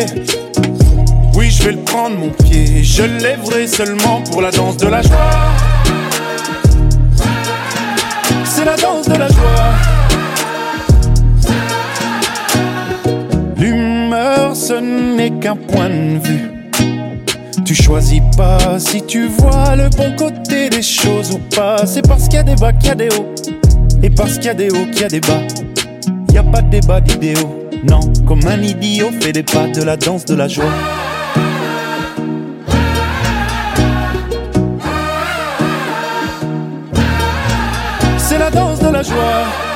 Oui 1.34 1.49
je 1.49 1.63
vais 1.63 1.72
le 1.72 1.78
prendre 1.78 2.17
mon 2.17 2.28
pied 2.28 2.84
Je 2.84 3.03
lèverai 3.03 3.67
seulement 3.67 4.22
pour 4.30 4.41
la 4.41 4.51
danse 4.51 4.76
de 4.76 4.88
la 4.88 5.01
joie 5.01 5.32
C'est 8.43 8.65
la 8.65 8.76
danse 8.76 9.07
de 9.07 9.15
la 9.15 9.30
joie 9.30 9.72
L'humeur 13.55 14.53
ce 14.53 14.74
n'est 14.74 15.32
qu'un 15.39 15.55
point 15.55 15.88
de 15.88 16.19
vue 16.22 16.51
tu 17.63 17.82
choisis 17.82 18.19
pas 18.36 18.80
si 18.80 19.01
tu 19.05 19.28
vois 19.28 19.78
le 19.78 19.88
bon 19.95 20.13
côté 20.17 20.69
des 20.69 20.82
choses 20.82 21.32
ou 21.32 21.39
pas. 21.55 21.86
C'est 21.86 22.05
parce 22.05 22.24
qu'il 22.26 22.34
y 22.34 22.38
a 22.39 22.43
des 22.43 22.55
bas 22.55 22.74
qu'il 22.74 22.89
y 22.89 22.91
a 22.91 22.95
des 22.95 23.07
hauts. 23.07 23.34
Et 24.03 24.09
parce 24.09 24.34
qu'il 24.34 24.45
y 24.45 24.49
a 24.49 24.53
des 24.53 24.69
hauts 24.69 24.88
qu'il 24.91 25.01
y 25.01 25.03
a 25.05 25.07
des 25.07 25.22
bas. 25.22 25.41
Y 26.32 26.38
a 26.38 26.44
pas 26.44 26.62
de 26.62 26.70
débat 26.70 27.02
d'idéaux. 27.02 27.68
Non, 27.84 28.00
comme 28.26 28.40
un 28.48 28.62
idiot 28.62 29.12
fait 29.20 29.34
des 29.34 29.44
pas 29.44 29.68
de 29.68 29.84
la 29.84 29.98
danse 29.98 30.24
de 30.26 30.36
la 30.36 30.48
joie. 30.48 30.64
C'est 38.18 38.38
la 38.38 38.50
danse 38.50 38.80
de 38.80 38.90
la 38.90 39.04
joie. 39.04 39.70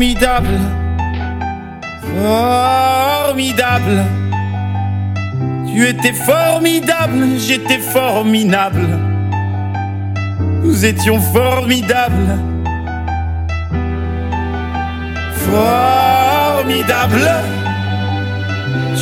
Formidable, 0.00 0.58
formidable. 3.20 4.02
Tu 5.66 5.86
étais 5.86 6.14
formidable, 6.14 7.26
j'étais 7.36 7.76
formidable. 7.76 8.98
Nous 10.62 10.86
étions 10.86 11.20
formidables. 11.20 12.38
Formidable. 15.34 17.30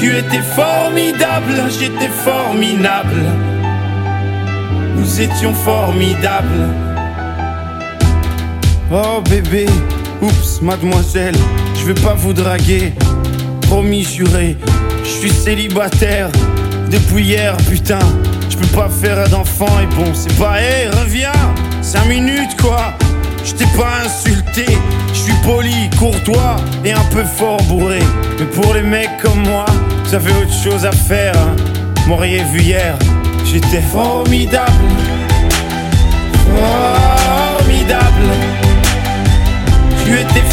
Tu 0.00 0.16
étais 0.16 0.42
formidable, 0.42 1.70
j'étais 1.78 2.08
formidable. 2.08 3.22
Nous 4.96 5.20
étions 5.20 5.54
formidables. 5.54 6.66
Oh 8.90 9.22
bébé. 9.30 9.68
Oups, 10.20 10.62
mademoiselle, 10.62 11.36
je 11.76 11.84
veux 11.84 11.94
pas 11.94 12.14
vous 12.14 12.32
draguer. 12.32 12.92
Promis, 13.62 14.02
juré, 14.02 14.56
je 15.04 15.08
suis 15.08 15.30
célibataire 15.30 16.28
depuis 16.90 17.24
hier, 17.24 17.56
putain. 17.68 18.00
Je 18.50 18.56
peux 18.56 18.76
pas 18.76 18.88
faire 18.88 19.28
d'enfant 19.28 19.78
et 19.80 19.86
bon, 19.94 20.12
c'est 20.14 20.36
pas, 20.36 20.60
hé, 20.60 20.88
reviens, 20.88 21.30
5 21.82 22.06
minutes 22.06 22.60
quoi. 22.60 22.94
Je 23.44 23.52
t'ai 23.52 23.66
pas 23.76 24.00
insulté, 24.04 24.66
je 25.12 25.18
suis 25.18 25.34
poli, 25.44 25.88
courtois 25.96 26.56
et 26.84 26.92
un 26.92 27.04
peu 27.12 27.24
fort 27.24 27.62
bourré. 27.62 28.00
Mais 28.40 28.46
pour 28.46 28.74
les 28.74 28.82
mecs 28.82 29.18
comme 29.22 29.46
moi, 29.46 29.66
ça 30.04 30.18
fait 30.18 30.32
autre 30.32 30.52
chose 30.52 30.84
à 30.84 30.92
faire. 30.92 31.34
Hein. 31.36 31.54
M'auriez 32.08 32.42
vu 32.52 32.60
hier, 32.60 32.98
j'étais 33.44 33.82
formidable. 33.82 34.72
Formidable. 36.44 38.47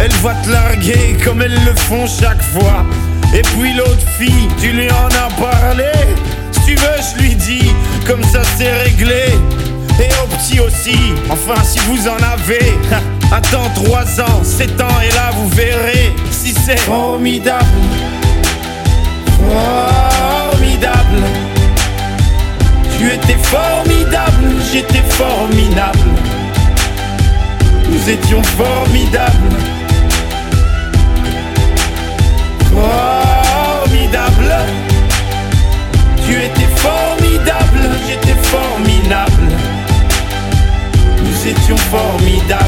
Elle 0.00 0.12
va 0.22 0.34
te 0.34 0.50
larguer 0.50 1.16
comme 1.24 1.42
elles 1.42 1.64
le 1.64 1.74
font 1.74 2.06
chaque 2.06 2.42
fois. 2.42 2.86
Et 3.34 3.42
puis 3.42 3.74
l'autre 3.74 4.06
fille, 4.18 4.48
tu 4.60 4.70
lui 4.70 4.88
en 4.90 5.08
as 5.08 5.30
parlé. 5.40 5.90
Si 6.52 6.60
tu 6.60 6.74
veux, 6.76 7.00
je 7.02 7.22
lui 7.22 7.34
dis, 7.34 7.70
comme 8.06 8.22
ça 8.22 8.42
c'est 8.56 8.72
réglé. 8.84 9.34
Et 10.00 10.08
au 10.22 10.26
petit 10.28 10.60
aussi, 10.60 10.96
enfin 11.28 11.60
si 11.64 11.80
vous 11.80 12.08
en 12.08 12.16
avez. 12.16 12.72
Attends 13.32 13.68
3 13.74 14.20
ans, 14.22 14.42
7 14.42 14.80
ans, 14.80 15.00
et 15.04 15.14
là 15.14 15.30
vous 15.34 15.48
verrez 15.50 16.12
si 16.30 16.54
c'est 16.54 16.78
formidable. 16.78 17.66
Formidable. 19.36 21.22
Tu 22.98 23.06
étais 23.12 23.38
formidable, 23.42 24.48
j'étais 24.72 25.02
formidable. 25.08 25.98
Nous 27.90 28.10
étions 28.10 28.42
formidables. 28.42 29.67
Tu 36.26 36.34
étais 36.34 36.68
formidable, 36.76 37.90
j'étais 38.06 38.38
formidable. 38.42 39.48
Nous 41.22 41.48
étions 41.48 41.76
formidables. 41.76 42.64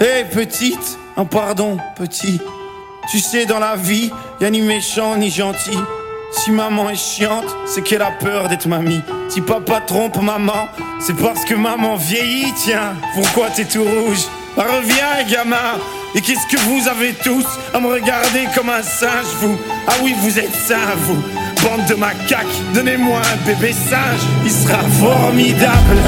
Hé 0.00 0.04
hey, 0.04 0.24
petite, 0.24 0.98
un 1.16 1.24
pardon 1.24 1.78
petit. 1.96 2.40
Tu 3.10 3.20
sais 3.20 3.46
dans 3.46 3.58
la 3.58 3.76
vie, 3.76 4.10
y 4.40 4.44
a 4.44 4.50
ni 4.50 4.60
méchant 4.60 5.16
ni 5.16 5.30
gentil. 5.30 5.78
Si 6.30 6.50
maman 6.50 6.90
est 6.90 6.96
chiante, 6.96 7.46
c'est 7.66 7.82
qu'elle 7.82 8.02
a 8.02 8.10
peur 8.10 8.48
d'être 8.48 8.68
mamie. 8.68 9.00
Si 9.28 9.40
papa 9.40 9.80
trompe 9.80 10.20
maman, 10.20 10.68
c'est 11.00 11.16
parce 11.16 11.44
que 11.44 11.54
maman 11.54 11.96
vieillit, 11.96 12.52
tiens. 12.54 12.94
Pourquoi 13.14 13.48
t'es 13.48 13.64
tout 13.64 13.82
rouge? 13.82 14.24
Bah, 14.56 14.66
Reviens, 14.70 15.24
gamin. 15.28 15.78
Et 16.14 16.20
qu'est-ce 16.20 16.46
que 16.46 16.60
vous 16.62 16.88
avez 16.88 17.12
tous 17.12 17.44
à 17.74 17.80
me 17.80 17.88
regarder 17.88 18.46
comme 18.54 18.70
un 18.70 18.82
singe, 18.82 19.26
vous? 19.40 19.58
Ah 19.86 19.92
oui, 20.02 20.14
vous 20.22 20.38
êtes 20.38 20.54
sains, 20.54 20.94
vous. 21.02 21.22
Bande 21.62 21.86
de 21.86 21.94
macaques, 21.94 22.46
donnez-moi 22.74 23.20
un 23.20 23.46
bébé 23.46 23.72
singe, 23.72 24.20
il 24.44 24.50
sera. 24.50 24.78
Formidable. 25.00 25.98